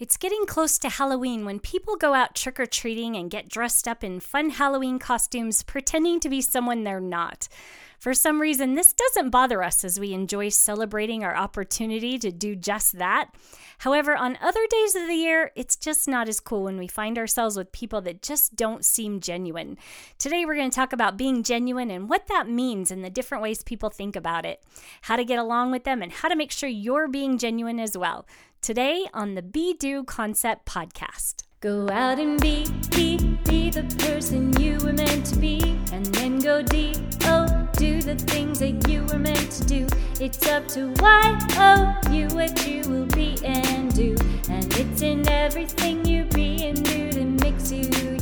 It's 0.00 0.16
getting 0.16 0.46
close 0.46 0.78
to 0.78 0.88
Halloween 0.88 1.44
when 1.44 1.60
people 1.60 1.94
go 1.94 2.14
out 2.14 2.34
trick 2.34 2.58
or 2.58 2.64
treating 2.64 3.16
and 3.16 3.30
get 3.30 3.50
dressed 3.50 3.86
up 3.86 4.02
in 4.02 4.18
fun 4.20 4.48
Halloween 4.48 4.98
costumes, 4.98 5.62
pretending 5.62 6.20
to 6.20 6.30
be 6.30 6.40
someone 6.40 6.84
they're 6.84 7.02
not. 7.02 7.48
For 7.98 8.14
some 8.14 8.40
reason, 8.40 8.76
this 8.76 8.94
doesn't 8.94 9.28
bother 9.28 9.62
us 9.62 9.84
as 9.84 10.00
we 10.00 10.14
enjoy 10.14 10.48
celebrating 10.48 11.22
our 11.22 11.36
opportunity 11.36 12.18
to 12.18 12.32
do 12.32 12.56
just 12.56 12.96
that. 12.96 13.34
However, 13.80 14.16
on 14.16 14.38
other 14.40 14.66
days 14.70 14.94
of 14.94 15.06
the 15.06 15.14
year, 15.14 15.52
it's 15.54 15.76
just 15.76 16.08
not 16.08 16.26
as 16.26 16.40
cool 16.40 16.62
when 16.62 16.78
we 16.78 16.86
find 16.86 17.18
ourselves 17.18 17.58
with 17.58 17.70
people 17.70 18.00
that 18.00 18.22
just 18.22 18.56
don't 18.56 18.86
seem 18.86 19.20
genuine. 19.20 19.76
Today, 20.18 20.46
we're 20.46 20.54
going 20.54 20.70
to 20.70 20.74
talk 20.74 20.94
about 20.94 21.18
being 21.18 21.42
genuine 21.42 21.90
and 21.90 22.08
what 22.08 22.26
that 22.28 22.48
means 22.48 22.90
and 22.90 23.04
the 23.04 23.10
different 23.10 23.42
ways 23.42 23.62
people 23.62 23.90
think 23.90 24.16
about 24.16 24.46
it, 24.46 24.62
how 25.02 25.16
to 25.16 25.24
get 25.24 25.38
along 25.38 25.70
with 25.70 25.84
them, 25.84 26.00
and 26.00 26.10
how 26.10 26.28
to 26.30 26.36
make 26.36 26.52
sure 26.52 26.70
you're 26.70 27.06
being 27.06 27.36
genuine 27.36 27.78
as 27.78 27.98
well. 27.98 28.26
Today 28.62 29.06
on 29.14 29.36
the 29.36 29.42
Be 29.42 29.72
Do 29.72 30.04
Concept 30.04 30.66
podcast. 30.66 31.44
Go 31.60 31.88
out 31.88 32.18
and 32.18 32.38
be, 32.38 32.66
be, 32.90 33.16
be 33.48 33.70
the 33.70 33.84
person 34.04 34.52
you 34.60 34.76
were 34.84 34.92
meant 34.92 35.24
to 35.26 35.38
be, 35.38 35.78
and 35.92 36.04
then 36.04 36.38
go 36.40 36.60
deep. 36.60 36.98
Oh, 37.22 37.46
do 37.78 38.02
the 38.02 38.16
things 38.16 38.58
that 38.58 38.86
you 38.86 39.04
were 39.04 39.18
meant 39.18 39.50
to 39.52 39.64
do. 39.64 39.86
It's 40.20 40.46
up 40.46 40.68
to 40.68 40.92
why, 40.98 41.38
oh, 41.52 42.12
you 42.12 42.28
what 42.34 42.66
you 42.66 42.82
will 42.82 43.06
be 43.06 43.38
and 43.46 43.94
do, 43.94 44.14
and 44.50 44.66
it's 44.76 45.00
in 45.00 45.26
everything 45.26 46.04
you 46.04 46.24
be 46.24 46.66
and 46.66 46.84
do 46.84 47.12
that 47.12 47.42
makes 47.42 47.72
you. 47.72 48.19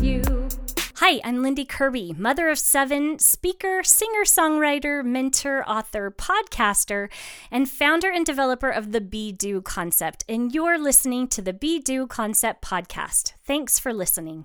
Hi, 1.11 1.23
I'm 1.25 1.41
Lindy 1.41 1.65
Kirby, 1.65 2.15
mother 2.19 2.51
of 2.51 2.59
seven, 2.59 3.19
speaker, 3.19 3.83
singer 3.83 4.25
songwriter, 4.25 5.03
mentor, 5.03 5.67
author, 5.67 6.11
podcaster, 6.11 7.09
and 7.51 7.67
founder 7.67 8.11
and 8.11 8.27
developer 8.27 8.69
of 8.69 8.93
the 8.93 9.01
Be 9.01 9.33
Do 9.33 9.63
concept. 9.63 10.23
And 10.29 10.55
you're 10.55 10.79
listening 10.79 11.27
to 11.29 11.41
the 11.41 11.55
Be 11.55 11.79
Do 11.79 12.07
concept 12.07 12.61
podcast. 12.61 13.33
Thanks 13.43 13.79
for 13.79 13.95
listening. 13.95 14.45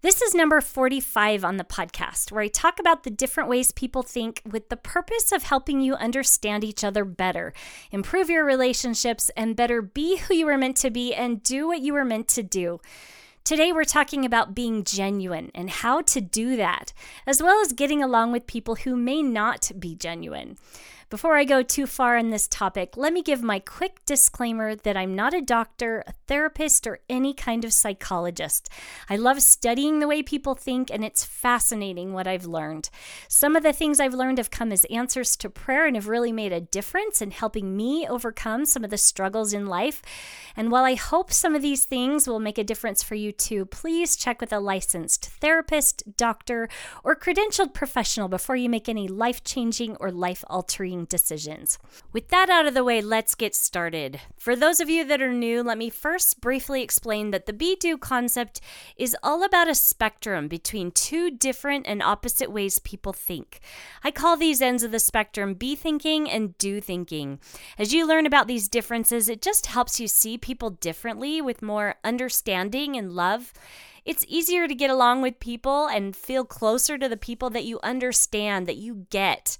This 0.00 0.22
is 0.22 0.34
number 0.34 0.62
45 0.62 1.44
on 1.44 1.58
the 1.58 1.64
podcast, 1.64 2.32
where 2.32 2.44
I 2.44 2.48
talk 2.48 2.80
about 2.80 3.02
the 3.02 3.10
different 3.10 3.50
ways 3.50 3.70
people 3.70 4.02
think 4.02 4.40
with 4.50 4.70
the 4.70 4.78
purpose 4.78 5.32
of 5.32 5.42
helping 5.42 5.82
you 5.82 5.96
understand 5.96 6.64
each 6.64 6.82
other 6.82 7.04
better, 7.04 7.52
improve 7.92 8.30
your 8.30 8.46
relationships, 8.46 9.30
and 9.36 9.54
better 9.54 9.82
be 9.82 10.16
who 10.16 10.32
you 10.32 10.46
were 10.46 10.56
meant 10.56 10.78
to 10.78 10.90
be 10.90 11.14
and 11.14 11.42
do 11.42 11.68
what 11.68 11.82
you 11.82 11.92
were 11.92 12.06
meant 12.06 12.28
to 12.28 12.42
do. 12.42 12.80
Today, 13.42 13.72
we're 13.72 13.84
talking 13.84 14.24
about 14.24 14.54
being 14.54 14.84
genuine 14.84 15.50
and 15.54 15.70
how 15.70 16.02
to 16.02 16.20
do 16.20 16.56
that, 16.56 16.92
as 17.26 17.42
well 17.42 17.60
as 17.62 17.72
getting 17.72 18.02
along 18.02 18.32
with 18.32 18.46
people 18.46 18.76
who 18.76 18.94
may 18.94 19.22
not 19.22 19.72
be 19.78 19.94
genuine. 19.96 20.56
Before 21.10 21.36
I 21.36 21.42
go 21.42 21.64
too 21.64 21.88
far 21.88 22.16
in 22.16 22.30
this 22.30 22.46
topic, 22.46 22.96
let 22.96 23.12
me 23.12 23.20
give 23.20 23.42
my 23.42 23.58
quick 23.58 23.96
disclaimer 24.06 24.76
that 24.76 24.96
I'm 24.96 25.16
not 25.16 25.34
a 25.34 25.40
doctor, 25.40 26.04
a 26.06 26.12
therapist, 26.28 26.86
or 26.86 27.00
any 27.08 27.34
kind 27.34 27.64
of 27.64 27.72
psychologist. 27.72 28.68
I 29.08 29.16
love 29.16 29.42
studying 29.42 29.98
the 29.98 30.06
way 30.06 30.22
people 30.22 30.54
think, 30.54 30.88
and 30.88 31.04
it's 31.04 31.24
fascinating 31.24 32.12
what 32.12 32.28
I've 32.28 32.44
learned. 32.44 32.90
Some 33.26 33.56
of 33.56 33.64
the 33.64 33.72
things 33.72 33.98
I've 33.98 34.14
learned 34.14 34.38
have 34.38 34.52
come 34.52 34.70
as 34.70 34.84
answers 34.84 35.36
to 35.38 35.50
prayer 35.50 35.84
and 35.84 35.96
have 35.96 36.06
really 36.06 36.30
made 36.30 36.52
a 36.52 36.60
difference 36.60 37.20
in 37.20 37.32
helping 37.32 37.76
me 37.76 38.06
overcome 38.06 38.64
some 38.64 38.84
of 38.84 38.90
the 38.90 38.96
struggles 38.96 39.52
in 39.52 39.66
life. 39.66 40.02
And 40.56 40.70
while 40.70 40.84
I 40.84 40.94
hope 40.94 41.32
some 41.32 41.56
of 41.56 41.62
these 41.62 41.84
things 41.84 42.28
will 42.28 42.38
make 42.38 42.56
a 42.56 42.62
difference 42.62 43.02
for 43.02 43.16
you 43.16 43.32
too, 43.32 43.64
please 43.64 44.14
check 44.14 44.40
with 44.40 44.52
a 44.52 44.60
licensed 44.60 45.26
therapist, 45.26 46.16
doctor, 46.16 46.68
or 47.02 47.16
credentialed 47.16 47.74
professional 47.74 48.28
before 48.28 48.54
you 48.54 48.68
make 48.68 48.88
any 48.88 49.08
life 49.08 49.42
changing 49.42 49.96
or 49.96 50.12
life 50.12 50.44
altering 50.46 50.99
making 51.00 51.06
decisions. 51.06 51.78
With 52.12 52.28
that 52.28 52.50
out 52.50 52.66
of 52.66 52.74
the 52.74 52.84
way, 52.84 53.00
let's 53.00 53.34
get 53.34 53.54
started. 53.54 54.20
For 54.36 54.56
those 54.56 54.80
of 54.80 54.90
you 54.90 55.04
that 55.04 55.22
are 55.22 55.32
new, 55.32 55.62
let 55.62 55.78
me 55.78 55.90
first 55.90 56.40
briefly 56.40 56.82
explain 56.82 57.30
that 57.30 57.46
the 57.46 57.52
be 57.52 57.76
do 57.76 57.96
concept 57.96 58.60
is 58.96 59.16
all 59.22 59.44
about 59.44 59.68
a 59.68 59.74
spectrum 59.74 60.48
between 60.48 60.90
two 60.90 61.30
different 61.30 61.86
and 61.86 62.02
opposite 62.02 62.50
ways 62.50 62.78
people 62.80 63.12
think. 63.12 63.60
I 64.04 64.10
call 64.10 64.36
these 64.36 64.62
ends 64.62 64.82
of 64.82 64.92
the 64.92 64.98
spectrum 64.98 65.54
be 65.54 65.76
thinking 65.76 66.30
and 66.30 66.56
do 66.58 66.80
thinking. 66.80 67.38
As 67.78 67.92
you 67.92 68.06
learn 68.06 68.26
about 68.26 68.46
these 68.46 68.68
differences, 68.68 69.28
it 69.28 69.42
just 69.42 69.66
helps 69.66 70.00
you 70.00 70.08
see 70.08 70.38
people 70.38 70.70
differently 70.70 71.40
with 71.40 71.62
more 71.62 71.96
understanding 72.04 72.96
and 72.96 73.12
love 73.12 73.52
it's 74.04 74.24
easier 74.28 74.66
to 74.66 74.74
get 74.74 74.90
along 74.90 75.22
with 75.22 75.40
people 75.40 75.86
and 75.86 76.16
feel 76.16 76.44
closer 76.44 76.96
to 76.96 77.08
the 77.08 77.16
people 77.16 77.50
that 77.50 77.64
you 77.64 77.78
understand, 77.82 78.66
that 78.66 78.76
you 78.76 79.06
get. 79.10 79.58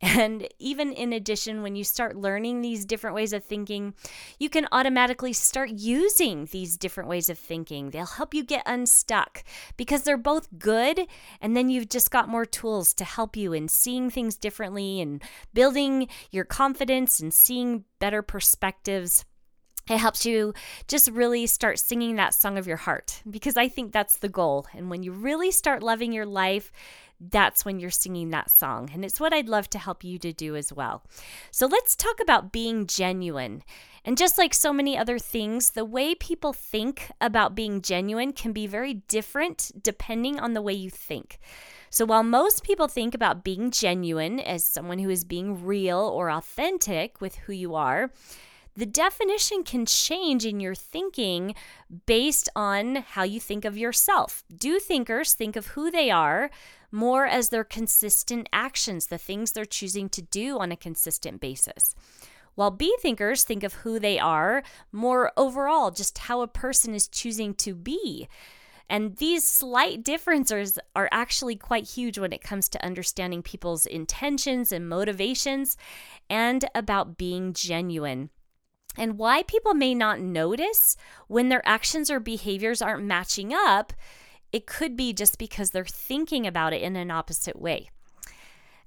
And 0.00 0.46
even 0.60 0.92
in 0.92 1.12
addition, 1.12 1.62
when 1.62 1.74
you 1.74 1.82
start 1.82 2.16
learning 2.16 2.60
these 2.60 2.84
different 2.84 3.16
ways 3.16 3.32
of 3.32 3.42
thinking, 3.42 3.94
you 4.38 4.48
can 4.48 4.68
automatically 4.70 5.32
start 5.32 5.70
using 5.70 6.46
these 6.52 6.76
different 6.76 7.08
ways 7.08 7.28
of 7.28 7.38
thinking. 7.38 7.90
They'll 7.90 8.06
help 8.06 8.32
you 8.32 8.44
get 8.44 8.62
unstuck 8.64 9.42
because 9.76 10.02
they're 10.02 10.16
both 10.16 10.48
good. 10.58 11.06
And 11.40 11.56
then 11.56 11.68
you've 11.68 11.88
just 11.88 12.12
got 12.12 12.28
more 12.28 12.46
tools 12.46 12.94
to 12.94 13.04
help 13.04 13.36
you 13.36 13.52
in 13.52 13.66
seeing 13.66 14.08
things 14.08 14.36
differently 14.36 15.00
and 15.00 15.20
building 15.52 16.08
your 16.30 16.44
confidence 16.44 17.18
and 17.18 17.34
seeing 17.34 17.84
better 17.98 18.22
perspectives. 18.22 19.24
It 19.90 19.98
helps 19.98 20.26
you 20.26 20.52
just 20.86 21.10
really 21.10 21.46
start 21.46 21.78
singing 21.78 22.16
that 22.16 22.34
song 22.34 22.58
of 22.58 22.66
your 22.66 22.76
heart 22.76 23.22
because 23.28 23.56
I 23.56 23.68
think 23.68 23.92
that's 23.92 24.18
the 24.18 24.28
goal. 24.28 24.66
And 24.74 24.90
when 24.90 25.02
you 25.02 25.12
really 25.12 25.50
start 25.50 25.82
loving 25.82 26.12
your 26.12 26.26
life, 26.26 26.70
that's 27.20 27.64
when 27.64 27.80
you're 27.80 27.90
singing 27.90 28.30
that 28.30 28.50
song. 28.50 28.90
And 28.92 29.04
it's 29.04 29.20
what 29.20 29.32
I'd 29.32 29.48
love 29.48 29.68
to 29.70 29.78
help 29.78 30.04
you 30.04 30.18
to 30.18 30.32
do 30.32 30.56
as 30.56 30.72
well. 30.72 31.02
So 31.50 31.66
let's 31.66 31.96
talk 31.96 32.20
about 32.20 32.52
being 32.52 32.86
genuine. 32.86 33.62
And 34.04 34.16
just 34.16 34.38
like 34.38 34.54
so 34.54 34.72
many 34.72 34.96
other 34.96 35.18
things, 35.18 35.70
the 35.70 35.84
way 35.84 36.14
people 36.14 36.52
think 36.52 37.10
about 37.20 37.54
being 37.54 37.82
genuine 37.82 38.32
can 38.32 38.52
be 38.52 38.66
very 38.66 38.94
different 38.94 39.70
depending 39.82 40.38
on 40.38 40.54
the 40.54 40.62
way 40.62 40.72
you 40.72 40.90
think. 40.90 41.38
So, 41.90 42.04
while 42.04 42.22
most 42.22 42.64
people 42.64 42.86
think 42.86 43.14
about 43.14 43.44
being 43.44 43.70
genuine 43.70 44.40
as 44.40 44.62
someone 44.62 44.98
who 44.98 45.10
is 45.10 45.24
being 45.24 45.64
real 45.64 45.98
or 45.98 46.30
authentic 46.30 47.20
with 47.20 47.36
who 47.36 47.52
you 47.52 47.74
are, 47.74 48.10
the 48.78 48.86
definition 48.86 49.64
can 49.64 49.84
change 49.84 50.46
in 50.46 50.60
your 50.60 50.74
thinking 50.76 51.52
based 52.06 52.48
on 52.54 52.94
how 52.94 53.24
you 53.24 53.40
think 53.40 53.64
of 53.64 53.76
yourself. 53.76 54.44
Do 54.56 54.78
thinkers 54.78 55.34
think 55.34 55.56
of 55.56 55.66
who 55.68 55.90
they 55.90 56.12
are 56.12 56.48
more 56.92 57.26
as 57.26 57.48
their 57.48 57.64
consistent 57.64 58.48
actions, 58.52 59.08
the 59.08 59.18
things 59.18 59.50
they're 59.50 59.64
choosing 59.64 60.08
to 60.10 60.22
do 60.22 60.60
on 60.60 60.70
a 60.70 60.76
consistent 60.76 61.40
basis? 61.40 61.96
While 62.54 62.70
B 62.70 62.96
thinkers 63.02 63.42
think 63.42 63.64
of 63.64 63.74
who 63.74 63.98
they 63.98 64.16
are 64.16 64.62
more 64.92 65.32
overall, 65.36 65.90
just 65.90 66.16
how 66.18 66.42
a 66.42 66.46
person 66.46 66.94
is 66.94 67.08
choosing 67.08 67.54
to 67.54 67.74
be. 67.74 68.28
And 68.88 69.16
these 69.16 69.44
slight 69.44 70.04
differences 70.04 70.78
are 70.94 71.08
actually 71.10 71.56
quite 71.56 71.88
huge 71.88 72.16
when 72.16 72.32
it 72.32 72.42
comes 72.42 72.68
to 72.68 72.86
understanding 72.86 73.42
people's 73.42 73.86
intentions 73.86 74.70
and 74.70 74.88
motivations 74.88 75.76
and 76.30 76.64
about 76.76 77.18
being 77.18 77.52
genuine 77.52 78.30
and 78.98 79.18
why 79.18 79.42
people 79.42 79.74
may 79.74 79.94
not 79.94 80.20
notice 80.20 80.96
when 81.28 81.48
their 81.48 81.66
actions 81.66 82.10
or 82.10 82.20
behaviors 82.20 82.82
aren't 82.82 83.04
matching 83.04 83.54
up, 83.54 83.92
it 84.52 84.66
could 84.66 84.96
be 84.96 85.12
just 85.12 85.38
because 85.38 85.70
they're 85.70 85.84
thinking 85.84 86.46
about 86.46 86.72
it 86.72 86.82
in 86.82 86.96
an 86.96 87.10
opposite 87.10 87.60
way. 87.60 87.90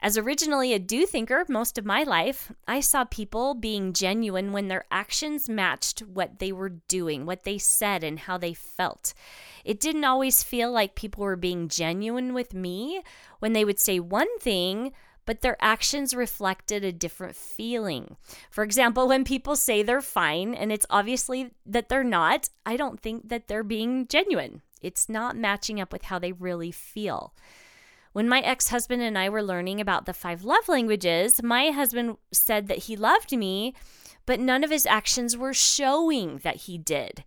As 0.03 0.17
originally 0.17 0.73
a 0.73 0.79
do 0.79 1.05
thinker 1.05 1.45
most 1.47 1.77
of 1.77 1.85
my 1.85 2.01
life, 2.01 2.51
I 2.67 2.79
saw 2.79 3.03
people 3.03 3.53
being 3.53 3.94
genuine 3.94 4.51
when 4.51 4.67
their 4.67 4.85
actions 4.89 5.47
matched 5.47 6.00
what 6.00 6.39
they 6.39 6.51
were 6.51 6.69
doing, 6.69 7.27
what 7.27 7.44
they 7.44 7.59
said, 7.59 8.03
and 8.03 8.17
how 8.17 8.39
they 8.39 8.55
felt. 8.55 9.13
It 9.63 9.79
didn't 9.79 10.03
always 10.03 10.41
feel 10.41 10.71
like 10.71 10.95
people 10.95 11.23
were 11.23 11.35
being 11.35 11.67
genuine 11.67 12.33
with 12.33 12.55
me 12.55 13.03
when 13.38 13.53
they 13.53 13.63
would 13.63 13.79
say 13.79 14.00
one 14.00 14.39
thing, 14.39 14.91
but 15.25 15.41
their 15.41 15.57
actions 15.61 16.15
reflected 16.15 16.83
a 16.83 16.91
different 16.91 17.35
feeling. 17.35 18.15
For 18.49 18.63
example, 18.63 19.07
when 19.07 19.23
people 19.23 19.55
say 19.55 19.83
they're 19.83 20.01
fine 20.01 20.53
and 20.53 20.71
it's 20.71 20.85
obviously 20.89 21.51
that 21.65 21.89
they're 21.89 22.03
not, 22.03 22.49
I 22.65 22.75
don't 22.77 22.99
think 22.99 23.29
that 23.29 23.47
they're 23.47 23.63
being 23.63 24.07
genuine. 24.07 24.62
It's 24.81 25.07
not 25.07 25.38
matching 25.38 25.79
up 25.79 25.94
with 25.94 26.03
how 26.03 26.19
they 26.19 26.31
really 26.31 26.71
feel. 26.71 27.33
When 28.13 28.27
my 28.27 28.41
ex 28.41 28.69
husband 28.69 29.01
and 29.01 29.18
I 29.18 29.29
were 29.29 29.44
learning 29.44 29.79
about 29.79 30.06
the 30.06 30.13
five 30.13 30.44
love 30.44 30.68
languages, 30.68 31.41
my 31.41 31.69
husband 31.69 32.17
said 32.31 32.67
that 32.67 32.79
he 32.79 32.95
loved 32.95 33.31
me, 33.31 33.74
but 34.25 34.39
none 34.39 34.63
of 34.63 34.71
his 34.71 34.85
actions 34.85 35.38
were 35.38 35.53
showing 35.53 36.39
that 36.39 36.57
he 36.57 36.77
did. 36.77 37.24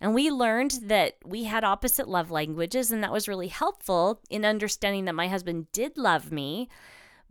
And 0.00 0.14
we 0.14 0.30
learned 0.30 0.80
that 0.84 1.16
we 1.24 1.44
had 1.44 1.64
opposite 1.64 2.08
love 2.08 2.30
languages, 2.30 2.90
and 2.90 3.04
that 3.04 3.12
was 3.12 3.28
really 3.28 3.48
helpful 3.48 4.20
in 4.30 4.44
understanding 4.44 5.04
that 5.04 5.14
my 5.14 5.28
husband 5.28 5.70
did 5.70 5.96
love 5.96 6.32
me, 6.32 6.68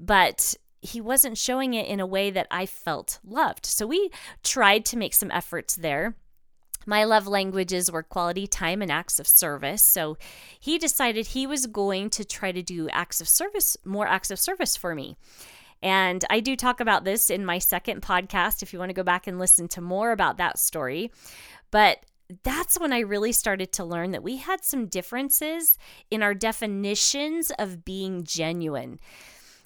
but 0.01 0.55
he 0.81 0.99
wasn't 0.99 1.37
showing 1.37 1.73
it 1.75 1.87
in 1.87 1.99
a 1.99 2.07
way 2.07 2.31
that 2.31 2.47
I 2.49 2.65
felt 2.65 3.19
loved. 3.23 3.65
So 3.65 3.85
we 3.85 4.09
tried 4.43 4.83
to 4.85 4.97
make 4.97 5.13
some 5.13 5.31
efforts 5.31 5.75
there. 5.75 6.15
My 6.87 7.03
love 7.03 7.27
languages 7.27 7.91
were 7.91 8.01
quality 8.01 8.47
time 8.47 8.81
and 8.81 8.91
acts 8.91 9.19
of 9.19 9.27
service. 9.27 9.83
So 9.83 10.17
he 10.59 10.79
decided 10.79 11.27
he 11.27 11.45
was 11.45 11.67
going 11.67 12.09
to 12.11 12.25
try 12.25 12.51
to 12.51 12.63
do 12.63 12.89
acts 12.89 13.21
of 13.21 13.29
service, 13.29 13.77
more 13.85 14.07
acts 14.07 14.31
of 14.31 14.39
service 14.39 14.75
for 14.75 14.95
me. 14.95 15.15
And 15.83 16.25
I 16.31 16.39
do 16.39 16.55
talk 16.55 16.79
about 16.79 17.05
this 17.05 17.29
in 17.29 17.45
my 17.45 17.59
second 17.59 18.01
podcast 18.01 18.63
if 18.63 18.73
you 18.73 18.79
want 18.79 18.89
to 18.89 18.95
go 18.95 19.03
back 19.03 19.27
and 19.27 19.37
listen 19.37 19.67
to 19.69 19.81
more 19.81 20.11
about 20.11 20.37
that 20.37 20.57
story. 20.57 21.11
But 21.69 22.03
that's 22.43 22.79
when 22.79 22.93
I 22.93 22.99
really 22.99 23.31
started 23.31 23.71
to 23.73 23.83
learn 23.83 24.11
that 24.11 24.23
we 24.23 24.37
had 24.37 24.63
some 24.63 24.87
differences 24.87 25.77
in 26.09 26.23
our 26.23 26.33
definitions 26.33 27.51
of 27.59 27.85
being 27.85 28.23
genuine. 28.23 28.99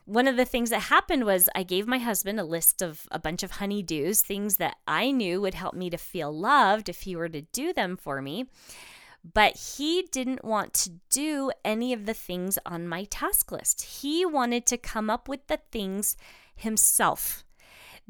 One 0.05 0.27
of 0.27 0.37
the 0.37 0.45
things 0.45 0.69
that 0.69 0.81
happened 0.81 1.25
was 1.25 1.49
I 1.55 1.63
gave 1.63 1.87
my 1.87 1.97
husband 1.97 2.39
a 2.39 2.43
list 2.43 2.83
of 2.83 3.07
a 3.11 3.17
bunch 3.17 3.41
of 3.41 3.51
honey-dos, 3.51 4.21
things 4.21 4.57
that 4.57 4.77
I 4.87 5.09
knew 5.09 5.41
would 5.41 5.55
help 5.55 5.73
me 5.73 5.89
to 5.89 5.97
feel 5.97 6.31
loved 6.31 6.89
if 6.89 7.01
he 7.01 7.15
were 7.15 7.29
to 7.29 7.41
do 7.41 7.73
them 7.73 7.97
for 7.97 8.21
me. 8.21 8.45
But 9.33 9.57
he 9.57 10.03
didn't 10.11 10.45
want 10.45 10.75
to 10.75 10.91
do 11.09 11.51
any 11.63 11.91
of 11.91 12.05
the 12.05 12.13
things 12.13 12.59
on 12.67 12.87
my 12.87 13.05
task 13.05 13.51
list. 13.51 13.81
He 14.01 14.23
wanted 14.23 14.67
to 14.67 14.77
come 14.77 15.09
up 15.09 15.27
with 15.27 15.47
the 15.47 15.59
things 15.71 16.15
himself 16.55 17.43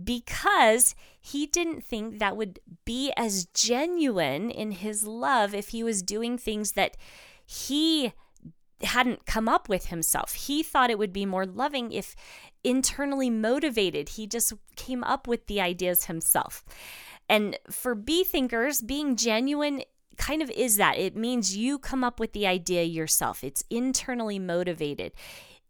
because 0.04 0.94
he 1.22 1.46
didn't 1.46 1.82
think 1.82 2.20
that 2.20 2.36
would 2.36 2.60
be 2.84 3.14
as 3.16 3.46
genuine 3.46 4.52
in 4.52 4.72
his 4.72 5.08
love 5.08 5.56
if 5.56 5.70
he 5.70 5.82
was 5.82 6.04
doing 6.04 6.38
things 6.38 6.74
that 6.74 6.98
he 7.46 8.12
hadn't 8.84 9.26
come 9.26 9.48
up 9.48 9.70
with 9.70 9.88
himself. 9.88 10.34
He 10.34 10.64
thought 10.64 10.90
it 10.90 11.00
would 11.00 11.14
be 11.14 11.26
more 11.26 11.46
loving 11.46 11.92
if 11.92 12.16
internally 12.64 13.30
motivated. 13.30 14.10
He 14.10 14.28
just 14.28 14.54
came 14.76 15.04
up 15.04 15.28
with 15.28 15.48
the 15.48 15.62
ideas 15.62 16.06
himself. 16.06 16.64
And 17.30 17.58
for 17.72 17.96
B 17.96 18.24
thinkers, 18.24 18.82
being 18.82 19.16
genuine 19.16 19.84
kind 20.18 20.42
of 20.42 20.50
is 20.52 20.78
that. 20.78 20.98
It 20.98 21.16
means 21.16 21.58
you 21.58 21.80
come 21.80 22.04
up 22.04 22.20
with 22.20 22.34
the 22.34 22.48
idea 22.48 22.84
yourself. 22.84 23.44
It's 23.44 23.64
internally 23.70 24.40
motivated 24.40 25.14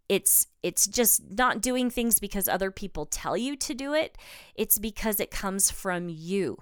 it's 0.10 0.48
it's 0.62 0.88
just 0.88 1.24
not 1.32 1.62
doing 1.62 1.90
things 1.90 2.20
because 2.20 2.48
other 2.48 2.72
people 2.72 3.06
tell 3.06 3.36
you 3.36 3.56
to 3.56 3.74
do 3.74 3.94
it 3.94 4.18
it's 4.56 4.78
because 4.78 5.20
it 5.20 5.32
comes 5.32 5.72
from 5.72 6.10
you 6.10 6.58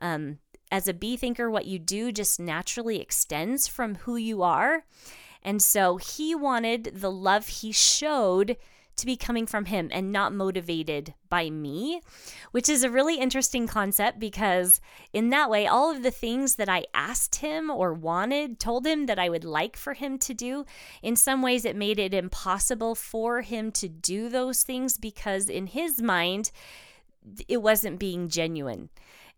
um, 0.00 0.38
as 0.70 0.88
a 0.88 0.94
b 0.94 1.16
thinker 1.16 1.50
what 1.50 1.66
you 1.66 1.78
do 1.78 2.10
just 2.10 2.40
naturally 2.40 3.00
extends 3.00 3.66
from 3.66 3.96
who 3.96 4.16
you 4.16 4.42
are 4.42 4.84
and 5.42 5.62
so 5.62 5.96
he 5.96 6.34
wanted 6.34 6.92
the 6.94 7.10
love 7.10 7.46
he 7.48 7.72
showed 7.72 8.56
to 8.98 9.06
be 9.06 9.16
coming 9.16 9.46
from 9.46 9.66
him 9.66 9.88
and 9.92 10.12
not 10.12 10.34
motivated 10.34 11.14
by 11.28 11.48
me, 11.48 12.00
which 12.50 12.68
is 12.68 12.82
a 12.82 12.90
really 12.90 13.18
interesting 13.18 13.66
concept 13.66 14.18
because 14.18 14.80
in 15.12 15.30
that 15.30 15.48
way, 15.48 15.66
all 15.66 15.90
of 15.90 16.02
the 16.02 16.10
things 16.10 16.56
that 16.56 16.68
I 16.68 16.84
asked 16.92 17.36
him 17.36 17.70
or 17.70 17.94
wanted, 17.94 18.58
told 18.58 18.86
him 18.86 19.06
that 19.06 19.18
I 19.18 19.28
would 19.28 19.44
like 19.44 19.76
for 19.76 19.94
him 19.94 20.18
to 20.18 20.34
do, 20.34 20.66
in 21.02 21.16
some 21.16 21.42
ways 21.42 21.64
it 21.64 21.76
made 21.76 21.98
it 21.98 22.12
impossible 22.12 22.94
for 22.94 23.42
him 23.42 23.70
to 23.72 23.88
do 23.88 24.28
those 24.28 24.62
things 24.62 24.98
because 24.98 25.48
in 25.48 25.68
his 25.68 26.02
mind, 26.02 26.50
it 27.46 27.62
wasn't 27.62 27.98
being 27.98 28.28
genuine. 28.28 28.88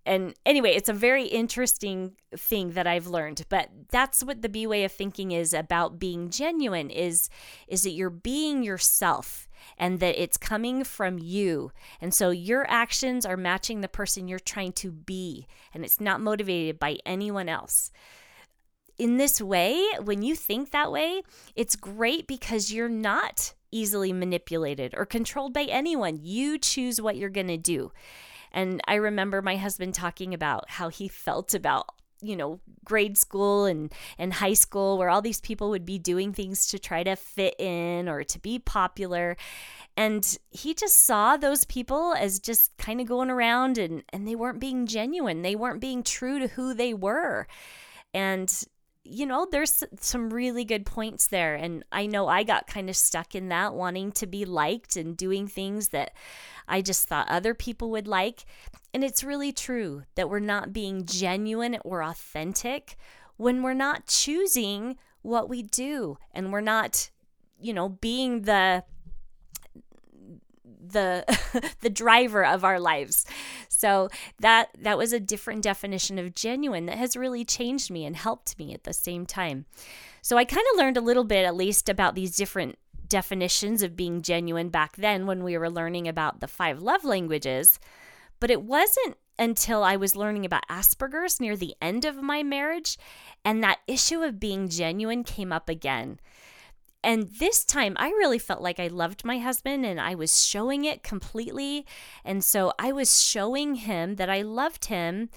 And 0.06 0.34
anyway, 0.46 0.70
it's 0.70 0.88
a 0.88 0.94
very 0.94 1.24
interesting 1.24 2.12
thing 2.34 2.70
that 2.72 2.86
I've 2.86 3.06
learned, 3.06 3.44
but 3.48 3.68
that's 3.90 4.22
what 4.22 4.40
the 4.40 4.48
B 4.48 4.66
way 4.66 4.84
of 4.84 4.92
thinking 4.92 5.32
is 5.32 5.52
about 5.52 5.98
being 5.98 6.30
genuine 6.30 6.88
is 6.90 7.28
is 7.68 7.82
that 7.82 7.90
you're 7.90 8.08
being 8.08 8.62
yourself 8.62 9.46
and 9.76 10.00
that 10.00 10.20
it's 10.20 10.38
coming 10.38 10.84
from 10.84 11.18
you. 11.18 11.70
And 12.00 12.14
so 12.14 12.30
your 12.30 12.68
actions 12.70 13.26
are 13.26 13.36
matching 13.36 13.80
the 13.82 13.88
person 13.88 14.26
you're 14.26 14.38
trying 14.38 14.72
to 14.72 14.90
be, 14.90 15.46
and 15.74 15.84
it's 15.84 16.00
not 16.00 16.20
motivated 16.20 16.78
by 16.78 16.98
anyone 17.04 17.48
else. 17.48 17.90
In 18.96 19.16
this 19.16 19.40
way, 19.40 19.82
when 20.02 20.22
you 20.22 20.34
think 20.34 20.70
that 20.70 20.92
way, 20.92 21.22
it's 21.56 21.76
great 21.76 22.26
because 22.26 22.72
you're 22.72 22.88
not 22.88 23.54
easily 23.70 24.12
manipulated 24.12 24.94
or 24.96 25.06
controlled 25.06 25.54
by 25.54 25.62
anyone. 25.64 26.18
You 26.22 26.58
choose 26.58 27.00
what 27.00 27.16
you're 27.16 27.30
going 27.30 27.48
to 27.48 27.56
do. 27.56 27.92
And 28.52 28.80
I 28.86 28.96
remember 28.96 29.42
my 29.42 29.56
husband 29.56 29.94
talking 29.94 30.34
about 30.34 30.70
how 30.70 30.88
he 30.88 31.08
felt 31.08 31.54
about 31.54 31.86
you 32.22 32.36
know 32.36 32.60
grade 32.84 33.16
school 33.16 33.64
and 33.64 33.92
and 34.18 34.34
high 34.34 34.52
school 34.52 34.98
where 34.98 35.08
all 35.08 35.22
these 35.22 35.40
people 35.40 35.70
would 35.70 35.86
be 35.86 35.98
doing 35.98 36.32
things 36.32 36.66
to 36.66 36.78
try 36.78 37.02
to 37.02 37.16
fit 37.16 37.54
in 37.58 38.08
or 38.08 38.24
to 38.24 38.38
be 38.38 38.58
popular. 38.58 39.36
And 39.96 40.38
he 40.50 40.74
just 40.74 40.96
saw 40.96 41.36
those 41.36 41.64
people 41.64 42.14
as 42.14 42.38
just 42.38 42.76
kind 42.76 43.00
of 43.00 43.06
going 43.06 43.30
around 43.30 43.78
and 43.78 44.02
and 44.12 44.26
they 44.26 44.34
weren't 44.34 44.60
being 44.60 44.86
genuine. 44.86 45.42
They 45.42 45.56
weren't 45.56 45.80
being 45.80 46.02
true 46.02 46.38
to 46.38 46.48
who 46.48 46.74
they 46.74 46.94
were. 46.94 47.46
And 48.12 48.52
you 49.04 49.26
know, 49.26 49.46
there's 49.50 49.82
some 49.98 50.30
really 50.30 50.64
good 50.64 50.84
points 50.84 51.26
there. 51.26 51.54
And 51.54 51.84
I 51.90 52.06
know 52.06 52.28
I 52.28 52.42
got 52.42 52.66
kind 52.66 52.88
of 52.90 52.96
stuck 52.96 53.34
in 53.34 53.48
that, 53.48 53.74
wanting 53.74 54.12
to 54.12 54.26
be 54.26 54.44
liked 54.44 54.96
and 54.96 55.16
doing 55.16 55.46
things 55.46 55.88
that 55.88 56.12
I 56.68 56.82
just 56.82 57.08
thought 57.08 57.28
other 57.28 57.54
people 57.54 57.90
would 57.90 58.06
like. 58.06 58.44
And 58.92 59.02
it's 59.02 59.24
really 59.24 59.52
true 59.52 60.02
that 60.14 60.28
we're 60.28 60.38
not 60.40 60.72
being 60.72 61.06
genuine 61.06 61.78
or 61.84 62.02
authentic 62.02 62.96
when 63.36 63.62
we're 63.62 63.74
not 63.74 64.06
choosing 64.06 64.96
what 65.22 65.48
we 65.48 65.62
do 65.62 66.18
and 66.32 66.52
we're 66.52 66.60
not, 66.60 67.10
you 67.58 67.72
know, 67.72 67.88
being 67.88 68.42
the 68.42 68.84
the 70.80 71.24
the 71.80 71.90
driver 71.90 72.44
of 72.44 72.64
our 72.64 72.80
lives. 72.80 73.26
So 73.68 74.08
that 74.40 74.70
that 74.78 74.98
was 74.98 75.12
a 75.12 75.20
different 75.20 75.62
definition 75.62 76.18
of 76.18 76.34
genuine 76.34 76.86
that 76.86 76.98
has 76.98 77.16
really 77.16 77.44
changed 77.44 77.90
me 77.90 78.04
and 78.04 78.16
helped 78.16 78.58
me 78.58 78.74
at 78.74 78.84
the 78.84 78.92
same 78.92 79.26
time. 79.26 79.66
So 80.22 80.36
I 80.36 80.44
kind 80.44 80.66
of 80.72 80.78
learned 80.78 80.96
a 80.96 81.02
little 81.02 81.24
bit 81.24 81.44
at 81.44 81.56
least 81.56 81.88
about 81.88 82.14
these 82.14 82.36
different 82.36 82.78
definitions 83.08 83.82
of 83.82 83.96
being 83.96 84.22
genuine 84.22 84.68
back 84.68 84.96
then 84.96 85.26
when 85.26 85.42
we 85.42 85.58
were 85.58 85.70
learning 85.70 86.08
about 86.08 86.40
the 86.40 86.48
five 86.48 86.80
love 86.80 87.04
languages. 87.04 87.78
But 88.38 88.50
it 88.50 88.62
wasn't 88.62 89.16
until 89.38 89.82
I 89.82 89.96
was 89.96 90.14
learning 90.14 90.44
about 90.44 90.68
Asperger's 90.68 91.40
near 91.40 91.56
the 91.56 91.74
end 91.80 92.04
of 92.04 92.22
my 92.22 92.42
marriage 92.42 92.98
and 93.44 93.62
that 93.62 93.80
issue 93.86 94.22
of 94.22 94.38
being 94.38 94.68
genuine 94.68 95.24
came 95.24 95.52
up 95.52 95.68
again. 95.68 96.20
And 97.02 97.30
this 97.38 97.64
time 97.64 97.94
I 97.98 98.08
really 98.10 98.38
felt 98.38 98.60
like 98.60 98.78
I 98.78 98.88
loved 98.88 99.24
my 99.24 99.38
husband 99.38 99.86
and 99.86 100.00
I 100.00 100.14
was 100.14 100.44
showing 100.44 100.84
it 100.84 101.02
completely. 101.02 101.86
And 102.24 102.44
so 102.44 102.72
I 102.78 102.92
was 102.92 103.22
showing 103.22 103.76
him 103.76 104.16
that 104.16 104.28
I 104.28 104.42
loved 104.42 104.86
him 104.86 105.30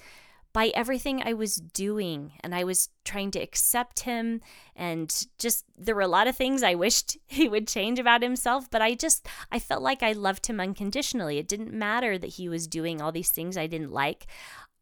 by 0.52 0.68
everything 0.68 1.20
I 1.22 1.32
was 1.32 1.56
doing. 1.56 2.32
And 2.40 2.54
I 2.54 2.64
was 2.64 2.88
trying 3.04 3.32
to 3.32 3.40
accept 3.40 4.00
him. 4.00 4.40
And 4.76 5.26
just, 5.38 5.64
there 5.76 5.96
were 5.96 6.00
a 6.02 6.06
lot 6.06 6.28
of 6.28 6.36
things 6.36 6.62
I 6.62 6.74
wished 6.74 7.18
he 7.26 7.48
would 7.48 7.66
change 7.66 7.98
about 7.98 8.22
himself, 8.22 8.70
but 8.70 8.80
I 8.80 8.94
just, 8.94 9.26
I 9.50 9.58
felt 9.58 9.82
like 9.82 10.02
I 10.02 10.12
loved 10.12 10.46
him 10.46 10.60
unconditionally. 10.60 11.38
It 11.38 11.48
didn't 11.48 11.72
matter 11.72 12.16
that 12.18 12.34
he 12.34 12.48
was 12.48 12.66
doing 12.66 13.02
all 13.02 13.10
these 13.10 13.32
things 13.32 13.56
I 13.56 13.66
didn't 13.66 13.92
like. 13.92 14.26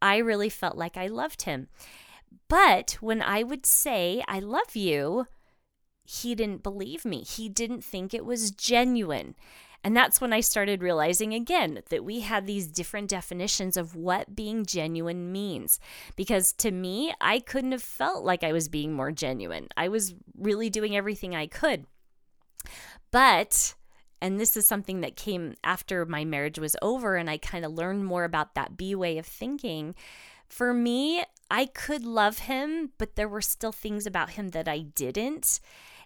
I 0.01 0.17
really 0.17 0.49
felt 0.49 0.77
like 0.77 0.95
I 0.95 1.07
loved 1.07 1.43
him. 1.43 1.69
But 2.47 2.97
when 2.99 3.21
I 3.21 3.41
would 3.41 3.65
say, 3.65 4.23
I 4.27 4.39
love 4.39 4.75
you, 4.75 5.27
he 6.05 6.35
didn't 6.35 6.63
believe 6.63 7.05
me. 7.05 7.21
He 7.21 7.49
didn't 7.49 7.83
think 7.83 8.13
it 8.13 8.25
was 8.25 8.51
genuine. 8.51 9.35
And 9.83 9.97
that's 9.97 10.21
when 10.21 10.31
I 10.31 10.39
started 10.39 10.81
realizing 10.81 11.33
again 11.33 11.81
that 11.89 12.05
we 12.05 12.21
had 12.21 12.45
these 12.45 12.67
different 12.67 13.09
definitions 13.09 13.75
of 13.75 13.95
what 13.95 14.35
being 14.35 14.65
genuine 14.65 15.31
means. 15.31 15.79
Because 16.15 16.53
to 16.53 16.71
me, 16.71 17.13
I 17.19 17.39
couldn't 17.39 17.73
have 17.73 17.83
felt 17.83 18.23
like 18.23 18.43
I 18.43 18.53
was 18.53 18.69
being 18.69 18.93
more 18.93 19.11
genuine. 19.11 19.67
I 19.75 19.89
was 19.89 20.15
really 20.37 20.69
doing 20.69 20.95
everything 20.95 21.35
I 21.35 21.47
could. 21.47 21.85
But, 23.11 23.75
and 24.21 24.39
this 24.39 24.55
is 24.55 24.65
something 24.65 25.01
that 25.01 25.17
came 25.17 25.55
after 25.65 26.05
my 26.05 26.23
marriage 26.23 26.59
was 26.59 26.77
over 26.81 27.17
and 27.17 27.29
I 27.29 27.37
kind 27.37 27.65
of 27.65 27.73
learned 27.73 28.05
more 28.05 28.23
about 28.23 28.55
that 28.55 28.77
B 28.77 28.95
way 28.95 29.17
of 29.17 29.25
thinking. 29.25 29.95
For 30.47 30.73
me, 30.73 31.23
I 31.51 31.65
could 31.65 32.05
love 32.05 32.39
him, 32.39 32.91
but 32.97 33.15
there 33.15 33.27
were 33.27 33.41
still 33.41 33.73
things 33.73 34.05
about 34.05 34.31
him 34.31 34.49
that 34.49 34.67
I 34.69 34.79
didn't. 34.79 35.59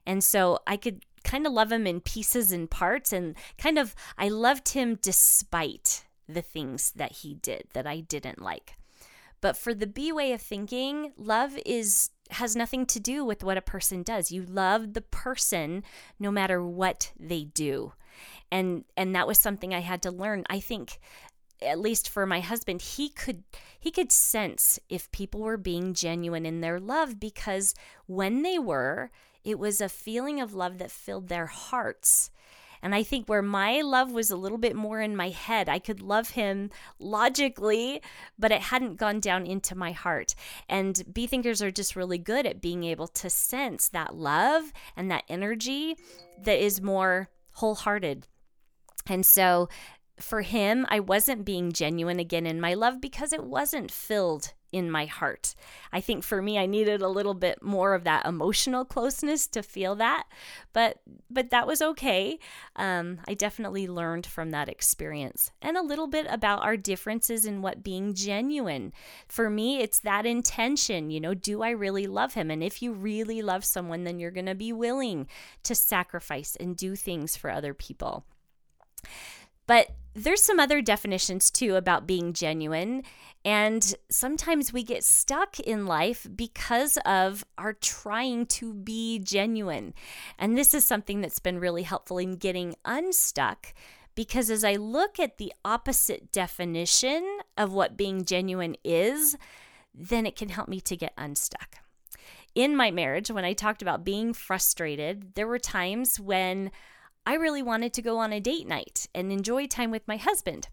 And 0.08 0.24
so 0.24 0.60
I 0.66 0.78
could 0.78 1.06
kind 1.26 1.46
of 1.46 1.52
love 1.52 1.72
him 1.72 1.86
in 1.86 2.00
pieces 2.00 2.54
and 2.54 2.72
parts 2.72 3.12
and 3.12 3.36
kind 3.58 3.78
of 3.78 3.94
I 4.18 4.30
loved 4.30 4.70
him 4.70 4.98
despite 5.02 6.06
the 6.28 6.42
things 6.42 6.94
that 6.96 7.12
he 7.12 7.36
did 7.36 7.66
that 7.74 7.86
I 7.86 8.00
didn't 8.00 8.42
like. 8.42 8.78
But 9.42 9.58
for 9.58 9.74
the 9.74 9.86
B 9.86 10.12
way 10.12 10.32
of 10.32 10.42
thinking, 10.42 11.12
love 11.18 11.60
is 11.66 12.10
has 12.32 12.56
nothing 12.56 12.86
to 12.86 13.00
do 13.00 13.24
with 13.24 13.44
what 13.44 13.58
a 13.58 13.62
person 13.62 14.02
does. 14.02 14.32
You 14.32 14.44
love 14.44 14.94
the 14.94 15.02
person 15.02 15.84
no 16.20 16.32
matter 16.32 16.64
what 16.64 17.12
they 17.20 17.44
do. 17.44 17.94
And 18.50 18.86
and 18.96 19.14
that 19.14 19.28
was 19.28 19.38
something 19.38 19.74
I 19.74 19.82
had 19.82 20.02
to 20.04 20.12
learn. 20.12 20.46
I 20.50 20.62
think 20.62 21.00
at 21.62 21.80
least 21.80 22.10
for 22.10 22.26
my 22.26 22.40
husband, 22.40 22.82
he 22.82 23.10
could 23.10 23.44
he 23.78 23.92
could 23.92 24.12
sense 24.12 24.80
if 24.90 25.12
people 25.12 25.42
were 25.42 25.58
being 25.58 25.94
genuine 25.94 26.46
in 26.46 26.62
their 26.62 26.80
love 26.80 27.20
because 27.20 27.76
when 28.06 28.42
they 28.42 28.58
were, 28.58 29.12
it 29.44 29.60
was 29.60 29.82
a 29.82 29.90
feeling 29.90 30.40
of 30.40 30.54
love 30.54 30.78
that 30.78 30.92
filled 30.92 31.28
their 31.28 31.48
hearts. 31.48 32.32
And 32.82 32.94
I 32.94 33.04
think 33.04 33.28
where 33.28 33.42
my 33.42 33.82
love 33.82 34.12
was 34.12 34.30
a 34.30 34.36
little 34.36 34.58
bit 34.58 34.76
more 34.76 35.02
in 35.02 35.16
my 35.16 35.30
head, 35.30 35.68
I 35.68 35.80
could 35.80 36.02
love 36.02 36.32
him 36.32 36.70
logically, 37.00 38.02
but 38.38 38.52
it 38.52 38.62
hadn't 38.62 38.98
gone 38.98 39.20
down 39.20 39.46
into 39.46 39.76
my 39.76 39.92
heart. 39.92 40.36
And 40.70 41.02
B 41.12 41.28
thinkers 41.28 41.62
are 41.62 41.72
just 41.72 41.96
really 41.96 42.18
good 42.18 42.46
at 42.46 42.62
being 42.62 42.84
able 42.84 43.08
to 43.08 43.30
sense 43.30 43.90
that 43.90 44.16
love 44.16 44.72
and 44.96 45.10
that 45.10 45.24
energy 45.28 45.98
that 46.44 46.64
is 46.64 46.82
more 46.82 47.30
wholehearted. 47.54 48.28
And 49.08 49.26
so 49.26 49.70
for 50.20 50.42
him, 50.42 50.86
I 50.90 51.00
wasn't 51.00 51.46
being 51.46 51.72
genuine 51.72 52.20
again 52.20 52.46
in 52.46 52.60
my 52.60 52.74
love 52.74 53.00
because 53.00 53.34
it 53.34 53.44
wasn't 53.44 53.92
filled 53.92 54.54
in 54.72 54.92
my 54.92 55.06
heart. 55.06 55.56
I 55.94 56.02
think 56.02 56.24
for 56.24 56.42
me 56.42 56.58
I 56.58 56.66
needed 56.66 57.02
a 57.02 57.08
little 57.08 57.34
bit 57.34 57.64
more 57.64 57.94
of 57.94 58.04
that 58.04 58.26
emotional 58.26 58.84
closeness 58.84 59.48
to 59.48 59.64
feel 59.64 59.96
that, 59.96 60.26
but 60.74 61.00
but 61.30 61.52
that 61.52 61.68
was 61.68 61.82
okay. 61.82 62.38
Um, 62.76 63.20
I 63.28 63.34
definitely 63.34 63.88
learned 63.88 64.26
from 64.26 64.52
that 64.52 64.68
experience 64.68 65.52
and 65.62 65.78
a 65.78 65.82
little 65.82 66.08
bit 66.08 66.28
about 66.30 66.64
our 66.64 66.76
differences 66.76 67.46
in 67.46 67.62
what 67.62 67.84
being 67.84 68.14
genuine. 68.14 68.92
For 69.28 69.50
me, 69.50 69.80
it's 69.80 70.00
that 70.00 70.26
intention. 70.26 71.12
You 71.12 71.22
know, 71.22 71.34
do 71.34 71.62
I 71.62 71.70
really 71.70 72.08
love 72.08 72.34
him? 72.34 72.52
And 72.52 72.62
if 72.62 72.82
you 72.82 72.92
really 72.92 73.42
love 73.42 73.64
someone, 73.64 74.04
then 74.04 74.20
you're 74.20 74.32
going 74.32 74.48
to 74.48 74.56
be 74.56 74.74
willing 74.74 75.28
to 75.64 75.76
sacrifice 75.76 76.58
and 76.60 76.76
do 76.76 76.96
things 76.96 77.38
for 77.38 77.50
other 77.50 77.74
people. 77.74 78.26
But 79.68 79.92
there's 80.18 80.42
some 80.42 80.60
other 80.60 80.82
definitions 80.82 81.52
too 81.52 81.76
about 81.76 82.08
being 82.08 82.34
genuine. 82.34 83.04
And 83.46 83.96
sometimes 84.10 84.74
we 84.74 84.84
get 84.84 85.04
stuck 85.04 85.60
in 85.60 85.86
life 85.86 86.28
because 86.36 86.98
of 87.06 87.46
our 87.58 87.74
trying 87.74 88.48
to 88.48 88.74
be 88.74 89.20
genuine. 89.20 89.94
And 90.40 90.58
this 90.58 90.74
is 90.74 90.86
something 90.86 91.22
that's 91.22 91.40
been 91.40 91.60
really 91.60 91.84
helpful 91.84 92.18
in 92.18 92.36
getting 92.36 92.76
unstuck 92.84 93.74
because 94.16 94.50
as 94.50 94.64
I 94.64 94.74
look 94.74 95.20
at 95.20 95.38
the 95.38 95.54
opposite 95.64 96.32
definition 96.32 97.24
of 97.56 97.72
what 97.72 97.96
being 97.96 98.26
genuine 98.26 98.76
is, 98.84 99.38
then 99.94 100.26
it 100.26 100.36
can 100.36 100.50
help 100.50 100.68
me 100.68 100.82
to 100.82 100.98
get 100.98 101.14
unstuck. 101.16 101.78
In 102.56 102.76
my 102.76 102.90
marriage, 102.90 103.30
when 103.30 103.46
I 103.46 103.54
talked 103.54 103.84
about 103.84 104.04
being 104.04 104.34
frustrated, 104.34 105.36
there 105.36 105.48
were 105.48 105.60
times 105.60 106.20
when 106.20 106.72
I 107.28 107.34
really 107.34 107.62
wanted 107.62 107.92
to 107.94 108.02
go 108.02 108.20
on 108.20 108.32
a 108.32 108.40
date 108.40 108.68
night 108.68 109.06
and 109.14 109.34
enjoy 109.34 109.68
time 109.68 109.92
with 109.92 110.08
my 110.08 110.16
husband. 110.16 110.70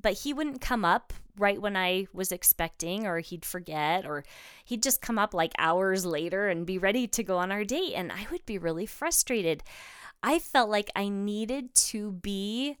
But 0.00 0.14
he 0.14 0.32
wouldn't 0.32 0.62
come 0.62 0.82
up 0.82 1.12
right 1.36 1.60
when 1.60 1.76
I 1.76 2.06
was 2.14 2.32
expecting, 2.32 3.06
or 3.06 3.18
he'd 3.18 3.44
forget, 3.44 4.06
or 4.06 4.24
he'd 4.64 4.82
just 4.82 5.02
come 5.02 5.18
up 5.18 5.34
like 5.34 5.52
hours 5.58 6.06
later 6.06 6.48
and 6.48 6.64
be 6.64 6.78
ready 6.78 7.06
to 7.08 7.22
go 7.22 7.36
on 7.36 7.52
our 7.52 7.62
date. 7.62 7.92
And 7.94 8.10
I 8.10 8.26
would 8.32 8.46
be 8.46 8.56
really 8.56 8.86
frustrated. 8.86 9.62
I 10.22 10.38
felt 10.38 10.70
like 10.70 10.90
I 10.96 11.10
needed 11.10 11.74
to 11.74 12.12
be 12.12 12.78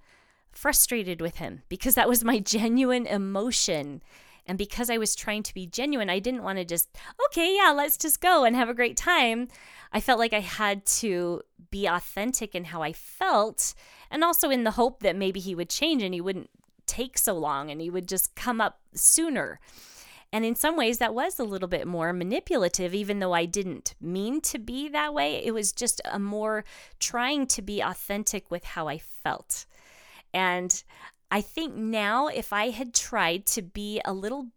frustrated 0.50 1.20
with 1.20 1.36
him 1.36 1.64
because 1.68 1.96
that 1.96 2.08
was 2.08 2.24
my 2.24 2.38
genuine 2.54 3.06
emotion. 3.06 4.02
And 4.48 4.56
because 4.56 4.88
I 4.88 4.96
was 4.96 5.14
trying 5.14 5.42
to 5.44 5.54
be 5.54 5.66
genuine, 5.66 6.08
I 6.08 6.18
didn't 6.18 6.42
want 6.42 6.58
to 6.58 6.64
just, 6.64 6.88
okay, 7.26 7.54
yeah, 7.56 7.70
let's 7.70 7.98
just 7.98 8.20
go 8.20 8.44
and 8.44 8.56
have 8.56 8.70
a 8.70 8.74
great 8.74 8.96
time. 8.96 9.48
I 9.92 10.00
felt 10.00 10.18
like 10.18 10.32
I 10.32 10.40
had 10.40 10.86
to 10.86 11.42
be 11.70 11.86
authentic 11.86 12.54
in 12.54 12.64
how 12.64 12.82
I 12.82 12.94
felt, 12.94 13.74
and 14.10 14.24
also 14.24 14.48
in 14.48 14.64
the 14.64 14.72
hope 14.72 15.02
that 15.02 15.16
maybe 15.16 15.38
he 15.38 15.54
would 15.54 15.68
change 15.68 16.02
and 16.02 16.14
he 16.14 16.20
wouldn't 16.20 16.50
take 16.86 17.18
so 17.18 17.34
long 17.34 17.70
and 17.70 17.80
he 17.80 17.90
would 17.90 18.08
just 18.08 18.34
come 18.34 18.60
up 18.60 18.80
sooner. 18.94 19.60
And 20.32 20.44
in 20.44 20.54
some 20.54 20.76
ways, 20.76 20.98
that 20.98 21.14
was 21.14 21.38
a 21.38 21.44
little 21.44 21.68
bit 21.68 21.86
more 21.86 22.12
manipulative, 22.12 22.94
even 22.94 23.18
though 23.18 23.32
I 23.32 23.46
didn't 23.46 23.94
mean 24.00 24.40
to 24.42 24.58
be 24.58 24.88
that 24.88 25.14
way. 25.14 25.44
It 25.44 25.52
was 25.52 25.72
just 25.72 26.00
a 26.10 26.18
more 26.18 26.64
trying 26.98 27.46
to 27.48 27.62
be 27.62 27.80
authentic 27.80 28.50
with 28.50 28.64
how 28.64 28.88
I 28.88 28.98
felt. 28.98 29.64
And 30.34 30.82
I 31.30 31.40
think 31.40 31.74
now, 31.74 32.28
if 32.28 32.52
I 32.52 32.70
had 32.70 32.94
tried 32.94 33.46
to 33.46 33.62
be 33.62 34.00
a 34.04 34.12
little 34.12 34.48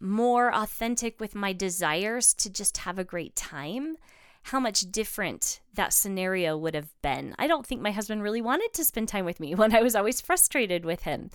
more 0.00 0.54
authentic 0.54 1.20
with 1.20 1.34
my 1.34 1.52
desires 1.52 2.32
to 2.34 2.50
just 2.50 2.78
have 2.78 2.98
a 2.98 3.04
great 3.04 3.36
time, 3.36 3.96
how 4.44 4.60
much 4.60 4.90
different 4.90 5.60
that 5.74 5.92
scenario 5.92 6.56
would 6.56 6.74
have 6.74 6.90
been. 7.02 7.34
I 7.38 7.46
don't 7.46 7.66
think 7.66 7.82
my 7.82 7.90
husband 7.90 8.22
really 8.22 8.40
wanted 8.40 8.72
to 8.74 8.84
spend 8.84 9.08
time 9.08 9.24
with 9.24 9.40
me 9.40 9.54
when 9.56 9.74
I 9.74 9.82
was 9.82 9.94
always 9.94 10.20
frustrated 10.20 10.84
with 10.84 11.02
him. 11.02 11.30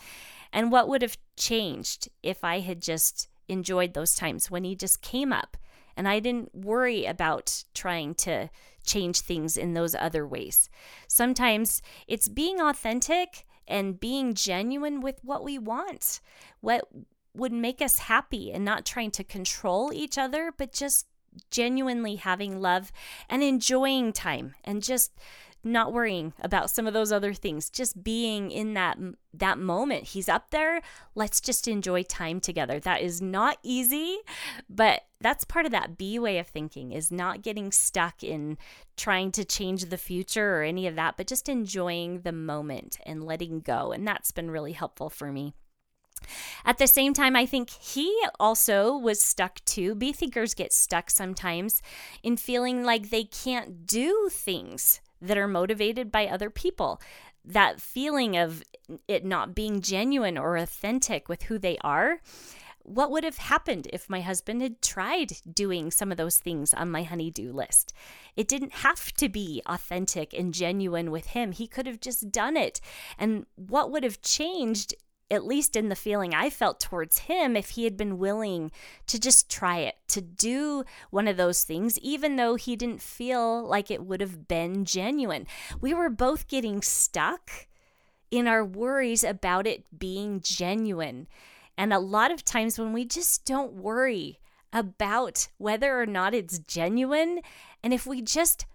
And 0.51 0.71
what 0.71 0.87
would 0.87 1.01
have 1.01 1.17
changed 1.35 2.09
if 2.21 2.43
I 2.43 2.59
had 2.59 2.81
just 2.81 3.27
enjoyed 3.47 3.93
those 3.93 4.15
times 4.15 4.49
when 4.49 4.63
he 4.63 4.75
just 4.75 5.01
came 5.01 5.33
up 5.33 5.57
and 5.95 6.07
I 6.07 6.19
didn't 6.19 6.55
worry 6.55 7.05
about 7.05 7.63
trying 7.73 8.15
to 8.15 8.49
change 8.83 9.19
things 9.19 9.57
in 9.57 9.73
those 9.73 9.95
other 9.95 10.25
ways. 10.25 10.69
Sometimes 11.07 11.81
it's 12.07 12.27
being 12.27 12.59
authentic 12.59 13.45
and 13.67 13.99
being 13.99 14.33
genuine 14.33 15.01
with 15.01 15.23
what 15.23 15.43
we 15.43 15.57
want, 15.57 16.19
what 16.61 16.87
would 17.35 17.51
make 17.51 17.81
us 17.81 17.97
happy, 17.99 18.51
and 18.51 18.63
not 18.63 18.85
trying 18.85 19.11
to 19.11 19.23
control 19.23 19.91
each 19.93 20.17
other, 20.17 20.53
but 20.55 20.71
just 20.71 21.07
genuinely 21.49 22.15
having 22.15 22.61
love 22.61 22.91
and 23.29 23.41
enjoying 23.41 24.13
time 24.13 24.53
and 24.63 24.83
just 24.83 25.11
not 25.63 25.93
worrying 25.93 26.33
about 26.41 26.69
some 26.69 26.87
of 26.87 26.93
those 26.93 27.11
other 27.11 27.33
things 27.33 27.69
just 27.69 28.03
being 28.03 28.51
in 28.51 28.73
that 28.73 28.97
that 29.33 29.57
moment. 29.57 30.05
He's 30.09 30.29
up 30.29 30.51
there. 30.51 30.81
Let's 31.15 31.41
just 31.41 31.67
enjoy 31.67 32.03
time 32.03 32.39
together. 32.39 32.79
That 32.79 33.01
is 33.01 33.21
not 33.21 33.57
easy 33.63 34.19
but 34.69 35.03
that's 35.19 35.45
part 35.45 35.65
of 35.65 35.71
that 35.71 35.97
b 35.97 36.19
way 36.19 36.37
of 36.37 36.47
thinking 36.47 36.91
is 36.91 37.11
not 37.11 37.41
getting 37.41 37.71
stuck 37.71 38.23
in 38.23 38.57
trying 38.97 39.31
to 39.31 39.45
change 39.45 39.85
the 39.85 39.97
future 39.97 40.57
or 40.57 40.63
any 40.63 40.85
of 40.87 40.95
that 40.95 41.15
but 41.17 41.27
just 41.27 41.49
enjoying 41.49 42.21
the 42.21 42.31
moment 42.31 42.97
and 43.05 43.23
letting 43.23 43.61
go. 43.61 43.91
And 43.91 44.07
that's 44.07 44.31
been 44.31 44.51
really 44.51 44.73
helpful 44.73 45.09
for 45.09 45.31
me. 45.31 45.53
At 46.63 46.77
the 46.77 46.87
same 46.87 47.13
time, 47.13 47.35
I 47.35 47.45
think 47.45 47.69
he 47.69 48.13
also 48.39 48.95
was 48.95 49.21
stuck 49.21 49.63
too. 49.65 49.93
B 49.93 50.13
thinkers 50.13 50.53
get 50.53 50.71
stuck 50.71 51.09
sometimes 51.09 51.81
in 52.21 52.37
feeling 52.37 52.83
like 52.83 53.09
they 53.09 53.25
can't 53.25 53.85
do 53.85 54.29
things 54.31 55.01
that 55.23 55.37
are 55.37 55.47
motivated 55.47 56.11
by 56.11 56.27
other 56.27 56.49
people. 56.49 57.01
That 57.45 57.81
feeling 57.81 58.37
of 58.37 58.63
it 59.07 59.25
not 59.25 59.55
being 59.55 59.81
genuine 59.81 60.37
or 60.37 60.57
authentic 60.57 61.27
with 61.27 61.43
who 61.43 61.57
they 61.57 61.77
are. 61.81 62.19
What 62.85 63.11
would 63.11 63.23
have 63.23 63.37
happened 63.37 63.87
if 63.93 64.09
my 64.09 64.19
husband 64.19 64.61
had 64.61 64.81
tried 64.81 65.31
doing 65.49 65.89
some 65.89 66.11
of 66.11 66.17
those 66.17 66.37
things 66.37 66.73
on 66.73 66.91
my 66.91 67.03
honey-do 67.03 67.53
list? 67.53 67.93
It 68.35 68.49
didn't 68.49 68.73
have 68.73 69.13
to 69.13 69.29
be 69.29 69.61
authentic 69.65 70.33
and 70.33 70.53
genuine 70.53 71.09
with 71.09 71.27
him. 71.27 71.53
He 71.53 71.65
could 71.65 71.87
have 71.87 72.01
just 72.01 72.29
done 72.29 72.57
it. 72.57 72.81
And 73.17 73.45
what 73.55 73.89
would 73.89 74.03
have 74.03 74.21
changed 74.21 74.93
at 75.33 75.45
least 75.45 75.75
in 75.75 75.89
the 75.89 75.95
feeling 75.95 76.33
I 76.33 76.49
felt 76.49 76.79
towards 76.79 77.19
him, 77.19 77.57
if 77.57 77.71
he 77.71 77.83
had 77.83 77.97
been 77.97 78.19
willing 78.19 78.71
to 79.07 79.19
just 79.19 79.49
try 79.49 79.79
it, 79.79 79.95
to 80.09 80.21
do 80.21 80.83
one 81.09 81.27
of 81.27 81.37
those 81.37 81.63
things, 81.63 81.97
even 81.99 82.35
though 82.35 82.55
he 82.55 82.75
didn't 82.75 83.01
feel 83.01 83.65
like 83.67 83.89
it 83.89 84.05
would 84.05 84.21
have 84.21 84.47
been 84.47 84.85
genuine. 84.85 85.47
We 85.81 85.93
were 85.93 86.09
both 86.09 86.47
getting 86.47 86.81
stuck 86.81 87.67
in 88.29 88.47
our 88.47 88.63
worries 88.63 89.23
about 89.23 89.67
it 89.67 89.85
being 89.97 90.39
genuine. 90.41 91.27
And 91.77 91.91
a 91.91 91.99
lot 91.99 92.31
of 92.31 92.45
times 92.45 92.77
when 92.77 92.93
we 92.93 93.03
just 93.03 93.45
don't 93.45 93.73
worry 93.73 94.39
about 94.71 95.47
whether 95.57 95.99
or 95.99 96.05
not 96.05 96.33
it's 96.33 96.59
genuine, 96.59 97.41
and 97.83 97.93
if 97.93 98.05
we 98.05 98.21
just 98.21 98.65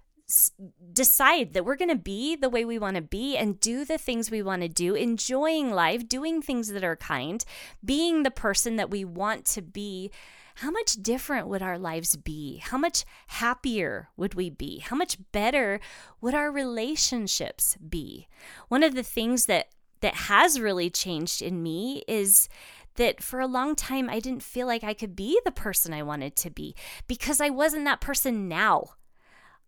decide 0.92 1.54
that 1.54 1.64
we're 1.64 1.76
going 1.76 1.88
to 1.88 1.96
be 1.96 2.36
the 2.36 2.50
way 2.50 2.64
we 2.64 2.78
want 2.78 2.96
to 2.96 3.02
be 3.02 3.36
and 3.36 3.60
do 3.60 3.84
the 3.84 3.98
things 3.98 4.30
we 4.30 4.42
want 4.42 4.62
to 4.62 4.68
do, 4.68 4.94
enjoying 4.94 5.70
life, 5.70 6.08
doing 6.08 6.42
things 6.42 6.68
that 6.68 6.84
are 6.84 6.96
kind, 6.96 7.44
being 7.84 8.22
the 8.22 8.30
person 8.30 8.76
that 8.76 8.90
we 8.90 9.04
want 9.04 9.44
to 9.46 9.62
be, 9.62 10.10
how 10.56 10.72
much 10.72 10.94
different 10.94 11.46
would 11.46 11.62
our 11.62 11.78
lives 11.78 12.16
be? 12.16 12.56
How 12.56 12.76
much 12.76 13.04
happier 13.28 14.08
would 14.16 14.34
we 14.34 14.50
be? 14.50 14.80
How 14.80 14.96
much 14.96 15.16
better 15.30 15.78
would 16.20 16.34
our 16.34 16.50
relationships 16.50 17.76
be? 17.76 18.26
One 18.66 18.82
of 18.82 18.96
the 18.96 19.04
things 19.04 19.46
that 19.46 19.68
that 20.00 20.14
has 20.14 20.60
really 20.60 20.90
changed 20.90 21.42
in 21.42 21.62
me 21.62 22.02
is 22.06 22.48
that 22.96 23.22
for 23.22 23.38
a 23.38 23.46
long 23.46 23.76
time 23.76 24.10
I 24.10 24.18
didn't 24.18 24.42
feel 24.42 24.66
like 24.66 24.82
I 24.82 24.94
could 24.94 25.14
be 25.14 25.40
the 25.44 25.52
person 25.52 25.94
I 25.94 26.02
wanted 26.02 26.34
to 26.36 26.50
be 26.50 26.74
because 27.06 27.40
I 27.40 27.50
wasn't 27.50 27.84
that 27.84 28.00
person 28.00 28.48
now. 28.48 28.94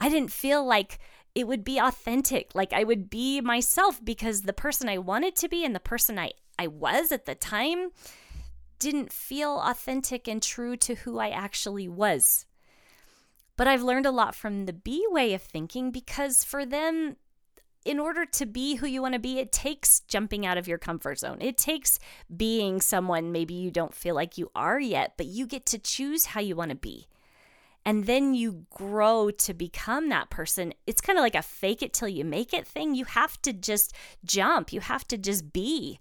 I 0.01 0.09
didn't 0.09 0.33
feel 0.33 0.65
like 0.65 0.99
it 1.35 1.47
would 1.47 1.63
be 1.63 1.79
authentic, 1.79 2.55
like 2.55 2.73
I 2.73 2.85
would 2.85 3.11
be 3.11 3.41
myself 3.41 4.05
because 4.05 4.43
the 4.43 4.53
person 4.53 4.89
I 4.89 4.99
wanted 4.99 5.37
to 5.37 5.49
be 5.49 5.65
and 5.65 5.75
the 5.75 5.81
person 5.81 6.19
I, 6.19 6.33
I 6.59 6.67
was 6.67 7.13
at 7.13 7.27
the 7.27 7.35
time 7.35 7.91
didn't 8.79 9.13
feel 9.13 9.61
authentic 9.61 10.27
and 10.27 10.43
true 10.43 10.77
to 10.79 10.95
who 10.97 11.19
I 11.19 11.29
actually 11.29 11.87
was. 11.87 12.47
But 13.57 13.69
I've 13.69 13.83
learned 13.83 14.07
a 14.07 14.11
lot 14.11 14.35
from 14.35 14.65
the 14.65 14.73
B 14.73 15.05
way 15.11 15.35
of 15.35 15.43
thinking 15.43 15.91
because 15.91 16.43
for 16.43 16.65
them, 16.65 17.17
in 17.85 17.99
order 17.99 18.25
to 18.25 18.47
be 18.47 18.77
who 18.77 18.87
you 18.87 19.03
want 19.03 19.15
to 19.15 19.21
be, 19.21 19.39
it 19.39 19.53
takes 19.53 20.01
jumping 20.01 20.45
out 20.47 20.59
of 20.59 20.67
your 20.67 20.79
comfort 20.79 21.19
zone. 21.19 21.39
It 21.41 21.59
takes 21.59 21.99
being 22.35 22.81
someone 22.81 23.33
maybe 23.33 23.55
you 23.55 23.71
don't 23.71 23.95
feel 23.95 24.15
like 24.15 24.39
you 24.39 24.51
are 24.55 24.81
yet, 24.81 25.15
but 25.17 25.27
you 25.27 25.47
get 25.47 25.67
to 25.67 25.79
choose 25.79 26.27
how 26.27 26.41
you 26.41 26.57
want 26.57 26.71
to 26.71 26.77
be 26.77 27.07
and 27.85 28.07
then 28.07 28.35
you 28.35 28.67
grow 28.71 29.31
to 29.31 29.55
become 29.55 30.09
that 30.11 30.31
person. 30.31 30.75
It's 30.87 31.01
kind 31.01 31.19
of 31.19 31.23
like 31.23 31.35
a 31.35 31.43
fake 31.43 31.83
it 31.83 31.93
till 31.93 32.09
you 32.09 32.25
make 32.25 32.53
it 32.53 32.67
thing. 32.67 32.95
You 32.95 33.07
have 33.07 33.41
to 33.43 33.53
just 33.53 33.95
jump, 34.25 34.73
you 34.73 34.81
have 34.81 35.07
to 35.09 35.19
just 35.19 35.53
be. 35.53 35.99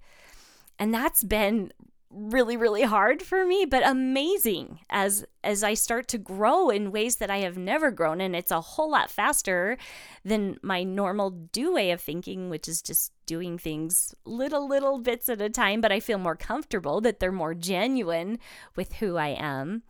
And 0.77 0.93
that's 0.93 1.23
been 1.23 1.71
really 2.11 2.57
really 2.57 2.81
hard 2.81 3.21
for 3.21 3.45
me 3.45 3.65
but 3.69 3.87
amazing 3.87 4.79
as 4.89 5.23
as 5.43 5.63
I 5.63 5.75
start 5.75 6.07
to 6.07 6.17
grow 6.17 6.69
in 6.69 6.91
ways 6.91 7.17
that 7.17 7.29
I 7.29 7.37
have 7.39 7.55
never 7.55 7.91
grown 7.91 8.19
and 8.19 8.35
it's 8.35 8.49
a 8.49 8.61
whole 8.61 8.89
lot 8.89 9.11
faster 9.11 9.77
than 10.25 10.57
my 10.63 10.81
normal 10.81 11.29
do 11.29 11.71
way 11.71 11.91
of 11.91 12.01
thinking 12.01 12.49
which 12.49 12.67
is 12.67 12.81
just 12.81 13.11
doing 13.27 13.59
things 13.59 14.15
little 14.25 14.67
little 14.67 14.97
bits 14.97 15.29
at 15.29 15.39
a 15.39 15.51
time 15.51 15.81
but 15.81 15.91
I 15.91 15.99
feel 15.99 16.17
more 16.17 16.35
comfortable 16.35 16.99
that 17.01 17.19
they're 17.19 17.31
more 17.31 17.53
genuine 17.53 18.39
with 18.75 18.93
who 18.93 19.17
I 19.17 19.29
am 19.29 19.83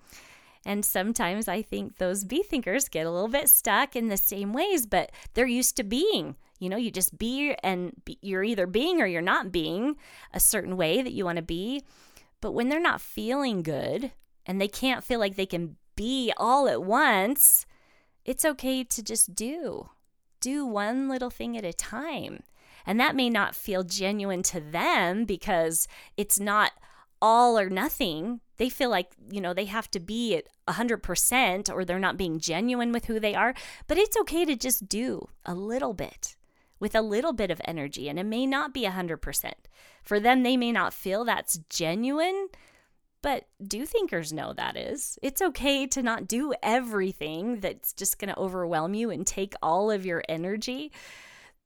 and 0.65 0.83
sometimes 0.83 1.47
I 1.47 1.61
think 1.61 1.97
those 1.97 2.23
B 2.23 2.43
thinkers 2.43 2.89
get 2.89 3.05
a 3.05 3.11
little 3.11 3.29
bit 3.29 3.49
stuck 3.49 3.95
in 3.95 4.07
the 4.07 4.17
same 4.17 4.53
ways 4.53 4.85
but 4.85 5.11
they're 5.33 5.47
used 5.47 5.77
to 5.77 5.83
being 5.83 6.35
you 6.59 6.67
know, 6.67 6.77
you 6.77 6.91
just 6.91 7.17
be 7.17 7.55
and 7.63 7.93
be, 8.05 8.19
you're 8.21 8.43
either 8.43 8.67
being 8.67 9.01
or 9.01 9.05
you're 9.05 9.21
not 9.21 9.51
being 9.51 9.95
a 10.33 10.39
certain 10.39 10.75
way 10.75 11.01
that 11.01 11.13
you 11.13 11.23
want 11.25 11.37
to 11.37 11.41
be. 11.41 11.83
But 12.41 12.51
when 12.51 12.69
they're 12.69 12.79
not 12.81 13.01
feeling 13.01 13.63
good 13.63 14.11
and 14.45 14.59
they 14.59 14.67
can't 14.67 15.03
feel 15.03 15.19
like 15.19 15.35
they 15.35 15.45
can 15.45 15.77
be 15.95 16.33
all 16.37 16.67
at 16.67 16.83
once, 16.83 17.65
it's 18.25 18.45
okay 18.45 18.83
to 18.83 19.01
just 19.01 19.33
do. 19.33 19.89
Do 20.41 20.65
one 20.65 21.07
little 21.07 21.29
thing 21.29 21.57
at 21.57 21.65
a 21.65 21.73
time. 21.73 22.43
And 22.85 22.99
that 22.99 23.15
may 23.15 23.29
not 23.29 23.55
feel 23.55 23.83
genuine 23.83 24.43
to 24.43 24.59
them 24.59 25.25
because 25.25 25.87
it's 26.17 26.39
not 26.39 26.71
all 27.21 27.57
or 27.57 27.69
nothing. 27.69 28.41
They 28.57 28.69
feel 28.69 28.89
like, 28.89 29.11
you 29.31 29.41
know, 29.41 29.53
they 29.53 29.65
have 29.65 29.89
to 29.91 29.99
be 29.99 30.35
at 30.35 30.45
100% 30.67 31.73
or 31.73 31.85
they're 31.85 31.99
not 31.99 32.17
being 32.17 32.39
genuine 32.39 32.91
with 32.91 33.05
who 33.05 33.19
they 33.19 33.35
are. 33.35 33.53
But 33.88 33.97
it's 33.97 34.17
okay 34.17 34.45
to 34.45 34.55
just 34.55 34.89
do 34.89 35.29
a 35.45 35.55
little 35.55 35.93
bit 35.93 36.35
with 36.79 36.95
a 36.95 37.01
little 37.01 37.33
bit 37.33 37.51
of 37.51 37.61
energy. 37.65 38.09
And 38.09 38.17
it 38.17 38.25
may 38.25 38.45
not 38.45 38.73
be 38.73 38.83
100%. 38.83 39.53
For 40.03 40.19
them, 40.19 40.43
they 40.43 40.57
may 40.57 40.71
not 40.71 40.93
feel 40.93 41.25
that's 41.25 41.59
genuine, 41.69 42.47
but 43.21 43.45
do 43.65 43.85
thinkers 43.85 44.31
know 44.31 44.53
that 44.53 44.77
is? 44.77 45.19
It's 45.21 45.41
okay 45.41 45.85
to 45.88 46.01
not 46.01 46.27
do 46.27 46.53
everything 46.63 47.59
that's 47.59 47.93
just 47.93 48.17
going 48.17 48.33
to 48.33 48.39
overwhelm 48.39 48.93
you 48.93 49.09
and 49.09 49.27
take 49.27 49.53
all 49.61 49.91
of 49.91 50.05
your 50.05 50.23
energy. 50.29 50.91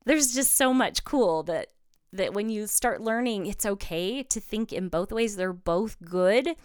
There's 0.06 0.34
just 0.34 0.56
so 0.56 0.74
much 0.74 1.04
cool 1.04 1.44
that 1.44 1.68
that 2.14 2.34
when 2.34 2.50
you 2.50 2.68
start 2.68 3.02
learning 3.02 3.48
it's 3.48 3.66
okay 3.66 4.24
to 4.24 4.40
think 4.40 4.72
in 4.72 4.88
both 4.88 5.12
ways, 5.12 5.36
they're 5.36 5.54
both 5.54 5.98
good. 6.04 6.56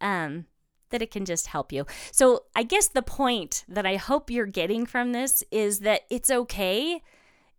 Um 0.00 0.46
that 0.90 1.02
it 1.02 1.10
can 1.10 1.24
just 1.24 1.46
help 1.46 1.72
you. 1.72 1.86
So, 2.12 2.44
I 2.54 2.64
guess 2.64 2.88
the 2.88 3.02
point 3.02 3.64
that 3.68 3.86
I 3.86 3.96
hope 3.96 4.30
you're 4.30 4.46
getting 4.46 4.86
from 4.86 5.12
this 5.12 5.42
is 5.50 5.80
that 5.80 6.02
it's 6.10 6.30
okay 6.30 7.00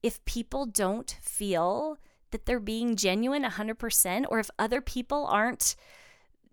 if 0.04 0.24
people 0.26 0.66
don't 0.66 1.18
feel 1.22 1.98
that 2.32 2.46
they're 2.46 2.60
being 2.60 2.96
genuine 2.96 3.44
100%, 3.44 4.26
or 4.30 4.40
if 4.40 4.50
other 4.58 4.82
people 4.82 5.26
aren't, 5.28 5.76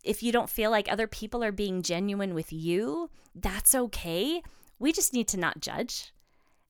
if 0.05 0.23
you 0.23 0.33
don't 0.33 0.51
feel 0.51 0.71
like 0.71 0.91
other 0.91 1.07
people 1.07 1.43
are 1.43 1.53
being 1.53 1.83
genuine 1.83 2.35
with 2.35 2.53
you, 2.53 3.11
that's 3.35 3.75
okay. 3.75 4.43
We 4.79 4.93
just 4.93 5.13
need 5.13 5.29
to 5.29 5.37
not 5.37 5.61
judge 5.61 6.13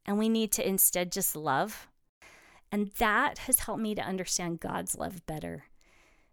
and 0.07 0.19
we 0.19 0.29
need 0.29 0.53
to 0.53 0.67
instead 0.67 1.13
just 1.13 1.37
love. 1.37 1.89
And 2.71 2.91
that 2.99 3.39
has 3.39 3.61
helped 3.61 3.83
me 3.83 3.95
to 3.95 4.03
understand 4.03 4.61
God's 4.61 4.97
love 4.97 5.25
better. 5.27 5.65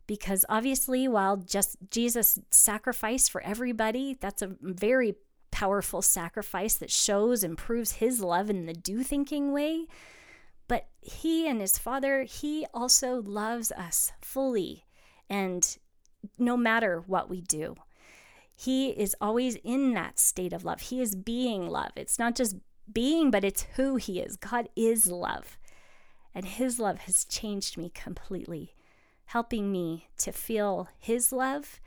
Because 0.08 0.46
obviously, 0.50 1.08
while 1.08 1.38
just 1.38 1.78
Jesus 1.90 2.38
sacrificed 2.52 3.32
for 3.32 3.42
everybody, 3.42 4.18
that's 4.20 4.42
a 4.42 4.56
very 4.62 5.16
powerful 5.52 6.02
sacrifice 6.02 6.76
that 6.76 6.92
shows 6.92 7.44
and 7.44 7.58
proves 7.58 7.94
his 7.94 8.22
love 8.22 8.50
in 8.50 8.66
the 8.66 8.74
do 8.74 9.02
thinking 9.02 9.54
way. 9.54 9.88
But 10.68 10.88
he 11.00 11.48
and 11.48 11.62
his 11.62 11.78
father, 11.78 12.24
he 12.24 12.66
also 12.74 13.22
loves 13.22 13.72
us 13.72 14.12
fully. 14.22 14.84
And 15.30 15.78
no 16.38 16.58
matter 16.58 17.04
what 17.08 17.30
we 17.30 17.42
do, 17.42 17.76
he 18.56 18.90
is 18.90 19.16
always 19.22 19.56
in 19.64 19.94
that 19.94 20.20
state 20.20 20.54
of 20.54 20.66
love. 20.66 20.82
He 20.82 21.02
is 21.02 21.16
being 21.16 21.70
love. 21.70 21.92
It's 21.96 22.20
not 22.20 22.36
just 22.36 22.56
being, 22.92 23.32
but 23.32 23.44
it's 23.44 23.66
who 23.76 23.96
he 23.96 24.20
is. 24.20 24.38
God 24.38 24.70
is 24.76 25.08
love. 25.08 25.58
And 26.36 26.46
his 26.46 26.80
love 26.80 27.00
has 27.00 27.24
changed 27.24 27.78
me 27.78 27.90
completely, 27.90 28.76
helping 29.28 29.72
me 29.72 30.10
to 30.18 30.34
feel 30.34 30.90
his 31.00 31.32
love, 31.32 31.80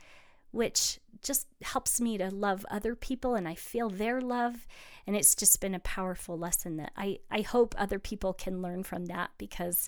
which 0.49 0.99
just 1.21 1.45
helps 1.61 2.01
me 2.01 2.17
to 2.17 2.31
love 2.31 2.65
other 2.71 2.95
people 2.95 3.35
and 3.35 3.47
I 3.47 3.53
feel 3.53 3.89
their 3.89 4.19
love. 4.19 4.65
And 5.05 5.15
it's 5.15 5.35
just 5.35 5.61
been 5.61 5.75
a 5.75 5.79
powerful 5.79 6.37
lesson 6.37 6.77
that 6.77 6.91
I, 6.97 7.19
I 7.29 7.41
hope 7.41 7.75
other 7.77 7.99
people 7.99 8.33
can 8.33 8.61
learn 8.61 8.83
from 8.83 9.05
that 9.05 9.29
because, 9.37 9.87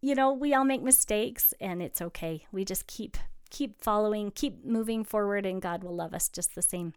you 0.00 0.16
know, 0.16 0.32
we 0.32 0.52
all 0.52 0.64
make 0.64 0.82
mistakes 0.82 1.54
and 1.60 1.80
it's 1.80 2.02
okay. 2.02 2.44
We 2.50 2.64
just 2.64 2.88
keep 2.88 3.16
keep 3.50 3.82
following, 3.82 4.30
keep 4.30 4.62
moving 4.64 5.04
forward, 5.04 5.46
and 5.46 5.62
God 5.62 5.82
will 5.82 5.96
love 5.96 6.12
us 6.12 6.28
just 6.28 6.54
the 6.54 6.60
same. 6.60 6.92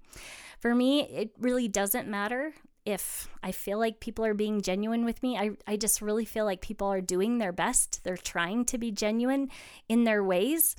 For 0.60 0.76
me, 0.76 1.04
it 1.04 1.32
really 1.40 1.70
doesn't 1.70 2.10
matter 2.10 2.54
if 2.86 3.30
I 3.44 3.52
feel 3.52 3.78
like 3.78 4.00
people 4.00 4.26
are 4.26 4.34
being 4.34 4.62
genuine 4.62 5.06
with 5.06 5.22
me. 5.22 5.38
I, 5.38 5.52
I 5.68 5.78
just 5.78 6.02
really 6.02 6.26
feel 6.26 6.46
like 6.46 6.62
people 6.62 6.88
are 6.88 7.02
doing 7.02 7.38
their 7.38 7.52
best. 7.52 8.04
They're 8.04 8.18
trying 8.18 8.66
to 8.66 8.78
be 8.78 8.92
genuine 8.92 9.50
in 9.88 10.04
their 10.04 10.24
ways. 10.24 10.76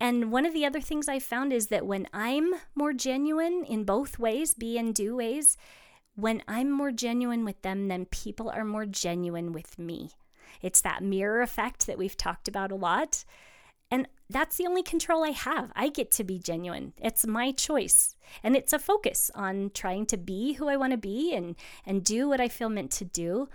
And 0.00 0.30
one 0.30 0.46
of 0.46 0.54
the 0.54 0.64
other 0.64 0.80
things 0.80 1.08
I 1.08 1.18
found 1.18 1.52
is 1.52 1.66
that 1.68 1.86
when 1.86 2.06
I'm 2.12 2.54
more 2.74 2.92
genuine 2.92 3.64
in 3.64 3.84
both 3.84 4.18
ways, 4.18 4.54
be 4.54 4.78
and 4.78 4.94
do 4.94 5.16
ways, 5.16 5.56
when 6.14 6.42
I'm 6.48 6.70
more 6.70 6.92
genuine 6.92 7.44
with 7.44 7.62
them, 7.62 7.88
then 7.88 8.06
people 8.06 8.48
are 8.48 8.64
more 8.64 8.86
genuine 8.86 9.52
with 9.52 9.78
me. 9.78 10.10
It's 10.62 10.80
that 10.80 11.02
mirror 11.02 11.42
effect 11.42 11.86
that 11.86 11.98
we've 11.98 12.16
talked 12.16 12.48
about 12.48 12.72
a 12.72 12.76
lot. 12.76 13.24
That's 14.30 14.56
the 14.56 14.66
only 14.66 14.82
control 14.82 15.24
I 15.24 15.30
have. 15.30 15.72
I 15.74 15.88
get 15.88 16.10
to 16.12 16.24
be 16.24 16.38
genuine. 16.38 16.92
It's 16.98 17.26
my 17.26 17.50
choice. 17.52 18.14
And 18.42 18.54
it's 18.54 18.74
a 18.74 18.78
focus 18.78 19.30
on 19.34 19.70
trying 19.72 20.04
to 20.06 20.18
be 20.18 20.54
who 20.54 20.68
I 20.68 20.76
want 20.76 20.90
to 20.92 20.98
be 20.98 21.34
and, 21.34 21.56
and 21.86 22.04
do 22.04 22.28
what 22.28 22.40
I 22.40 22.48
feel 22.48 22.68
meant 22.68 22.90
to 22.92 23.06
do. 23.06 23.48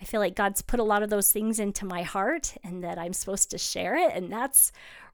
I 0.00 0.04
feel 0.04 0.20
like 0.20 0.34
God's 0.34 0.62
put 0.62 0.80
a 0.80 0.84
lot 0.84 1.02
of 1.02 1.10
those 1.10 1.32
things 1.32 1.58
into 1.58 1.86
my 1.86 2.02
heart 2.02 2.54
and 2.64 2.82
that 2.84 2.98
I'm 2.98 3.12
supposed 3.12 3.50
to 3.52 3.58
share 3.58 3.96
it. 3.96 4.12
And 4.14 4.32
that's 4.32 4.72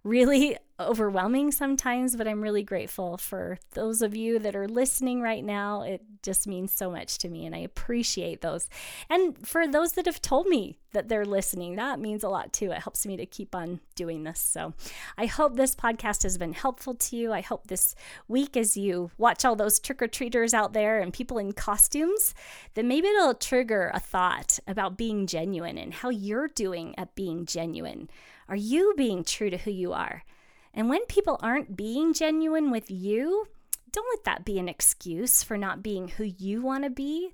really 0.08 0.56
overwhelming 0.80 1.50
sometimes, 1.50 2.14
but 2.14 2.28
I'm 2.28 2.40
really 2.40 2.62
grateful 2.62 3.16
for 3.16 3.58
those 3.72 4.00
of 4.00 4.14
you 4.14 4.38
that 4.38 4.54
are 4.54 4.68
listening 4.68 5.20
right 5.20 5.44
now. 5.44 5.82
It 5.82 6.02
just 6.22 6.46
means 6.46 6.72
so 6.72 6.88
much 6.88 7.18
to 7.18 7.28
me, 7.28 7.46
and 7.46 7.54
I 7.54 7.58
appreciate 7.58 8.42
those. 8.42 8.68
And 9.10 9.46
for 9.46 9.66
those 9.66 9.92
that 9.92 10.06
have 10.06 10.22
told 10.22 10.46
me 10.46 10.78
that 10.92 11.08
they're 11.08 11.24
listening, 11.24 11.76
that 11.76 11.98
means 11.98 12.22
a 12.22 12.28
lot 12.28 12.52
too. 12.52 12.70
It 12.70 12.82
helps 12.82 13.06
me 13.06 13.16
to 13.16 13.26
keep 13.26 13.56
on 13.56 13.80
doing 13.96 14.22
this. 14.22 14.38
So 14.38 14.72
I 15.16 15.26
hope 15.26 15.56
this 15.56 15.74
podcast 15.74 16.22
has 16.22 16.38
been 16.38 16.52
helpful 16.52 16.94
to 16.94 17.16
you. 17.16 17.32
I 17.32 17.40
hope 17.40 17.66
this 17.66 17.96
week, 18.28 18.56
as 18.56 18.76
you 18.76 19.10
watch 19.18 19.44
all 19.44 19.56
those 19.56 19.80
trick 19.80 20.00
or 20.00 20.08
treaters 20.08 20.54
out 20.54 20.74
there 20.74 21.00
and 21.00 21.12
people 21.12 21.38
in 21.38 21.52
costumes, 21.52 22.34
that 22.74 22.84
maybe 22.84 23.08
it'll 23.08 23.34
trigger 23.34 23.90
a 23.92 24.00
thought 24.00 24.60
about 24.68 24.96
being 24.96 25.26
genuine 25.26 25.76
and 25.76 25.92
how 25.92 26.10
you're 26.10 26.48
doing 26.48 26.94
at 26.96 27.16
being 27.16 27.46
genuine 27.46 28.08
are 28.48 28.56
you 28.56 28.94
being 28.96 29.24
true 29.24 29.50
to 29.50 29.58
who 29.58 29.70
you 29.70 29.92
are? 29.92 30.24
And 30.72 30.88
when 30.88 31.04
people 31.06 31.38
aren't 31.42 31.76
being 31.76 32.12
genuine 32.14 32.70
with 32.70 32.90
you, 32.90 33.46
don't 33.92 34.06
let 34.14 34.24
that 34.24 34.44
be 34.44 34.58
an 34.58 34.68
excuse 34.68 35.42
for 35.42 35.56
not 35.56 35.82
being 35.82 36.08
who 36.08 36.24
you 36.24 36.62
want 36.62 36.84
to 36.84 36.90
be. 36.90 37.32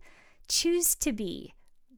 Choose 0.49 0.95
to 0.97 1.13
be 1.13 1.55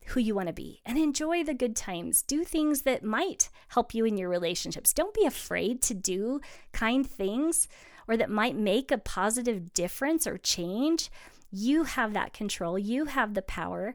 who 0.07 0.21
you 0.21 0.35
want 0.35 0.49
to 0.49 0.53
be 0.53 0.81
and 0.87 0.99
enjoy 0.99 1.43
the 1.43 1.55
good 1.55 1.77
times. 1.77 2.23
Do 2.23 2.45
things 2.45 2.83
that 2.83 3.05
might 3.05 3.51
help 3.69 3.95
you 3.95 4.05
in 4.05 4.17
your 4.17 4.29
relationships. 4.29 4.93
Don't 4.93 5.15
be 5.15 5.27
afraid 5.27 5.83
to 5.83 5.95
do 5.95 6.41
kind 6.73 7.09
things 7.09 7.69
or 8.09 8.17
that 8.17 8.31
might 8.31 8.57
make 8.57 8.91
a 8.91 8.99
positive 8.99 9.75
difference 9.75 10.27
or 10.27 10.39
change. 10.39 11.11
You 11.51 11.85
have 11.85 12.13
that 12.13 12.33
control, 12.33 12.79
you 12.79 13.07
have 13.07 13.35
the 13.35 13.43
power 13.43 13.95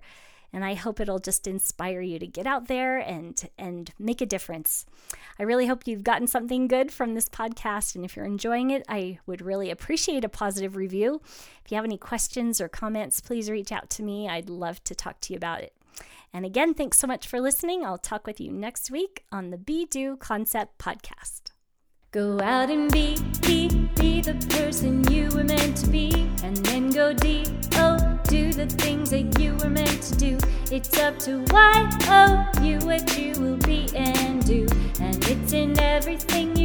and 0.53 0.65
I 0.65 0.73
hope 0.73 0.99
it'll 0.99 1.19
just 1.19 1.47
inspire 1.47 2.01
you 2.01 2.19
to 2.19 2.27
get 2.27 2.47
out 2.47 2.67
there 2.67 2.97
and 2.97 3.41
and 3.57 3.91
make 3.97 4.21
a 4.21 4.25
difference. 4.25 4.85
I 5.39 5.43
really 5.43 5.67
hope 5.67 5.87
you've 5.87 6.03
gotten 6.03 6.27
something 6.27 6.67
good 6.67 6.91
from 6.91 7.13
this 7.13 7.29
podcast 7.29 7.95
and 7.95 8.05
if 8.05 8.15
you're 8.15 8.25
enjoying 8.25 8.71
it, 8.71 8.83
I 8.87 9.19
would 9.25 9.41
really 9.41 9.69
appreciate 9.69 10.23
a 10.23 10.29
positive 10.29 10.75
review. 10.75 11.21
If 11.63 11.71
you 11.71 11.75
have 11.75 11.85
any 11.85 11.97
questions 11.97 12.59
or 12.59 12.67
comments, 12.67 13.21
please 13.21 13.49
reach 13.49 13.71
out 13.71 13.89
to 13.91 14.03
me. 14.03 14.27
I'd 14.27 14.49
love 14.49 14.83
to 14.85 14.95
talk 14.95 15.21
to 15.21 15.33
you 15.33 15.37
about 15.37 15.61
it. 15.61 15.73
And 16.33 16.45
again, 16.45 16.73
thanks 16.73 16.97
so 16.97 17.07
much 17.07 17.27
for 17.27 17.41
listening. 17.41 17.85
I'll 17.85 17.97
talk 17.97 18.25
with 18.25 18.39
you 18.39 18.51
next 18.51 18.89
week 18.89 19.25
on 19.31 19.49
the 19.49 19.57
Be 19.57 19.85
Do 19.85 20.15
Concept 20.15 20.77
podcast. 20.77 21.51
Go 22.11 22.39
out 22.41 22.69
and 22.69 22.91
be, 22.91 23.17
be, 23.41 23.69
be 23.95 24.21
the 24.21 24.33
person 24.49 25.09
you 25.11 25.29
were 25.29 25.43
meant 25.43 25.77
to 25.77 25.87
be, 25.87 26.11
and 26.43 26.57
then 26.57 26.89
go 26.89 27.13
deep. 27.13 27.47
Oh, 27.73 28.10
do 28.25 28.53
the 28.53 28.65
things 28.65 29.09
that 29.11 29.39
you 29.39 29.55
were 29.55 29.69
meant 29.69 30.01
to 30.03 30.15
do. 30.15 30.37
It's 30.71 30.97
up 30.99 31.17
to 31.19 31.39
why, 31.49 31.89
oh, 32.03 32.63
you 32.63 32.79
what 32.79 33.17
you 33.17 33.33
will 33.39 33.57
be 33.57 33.89
and 33.95 34.45
do, 34.45 34.67
and 34.99 35.17
it's 35.27 35.53
in 35.53 35.79
everything 35.79 36.55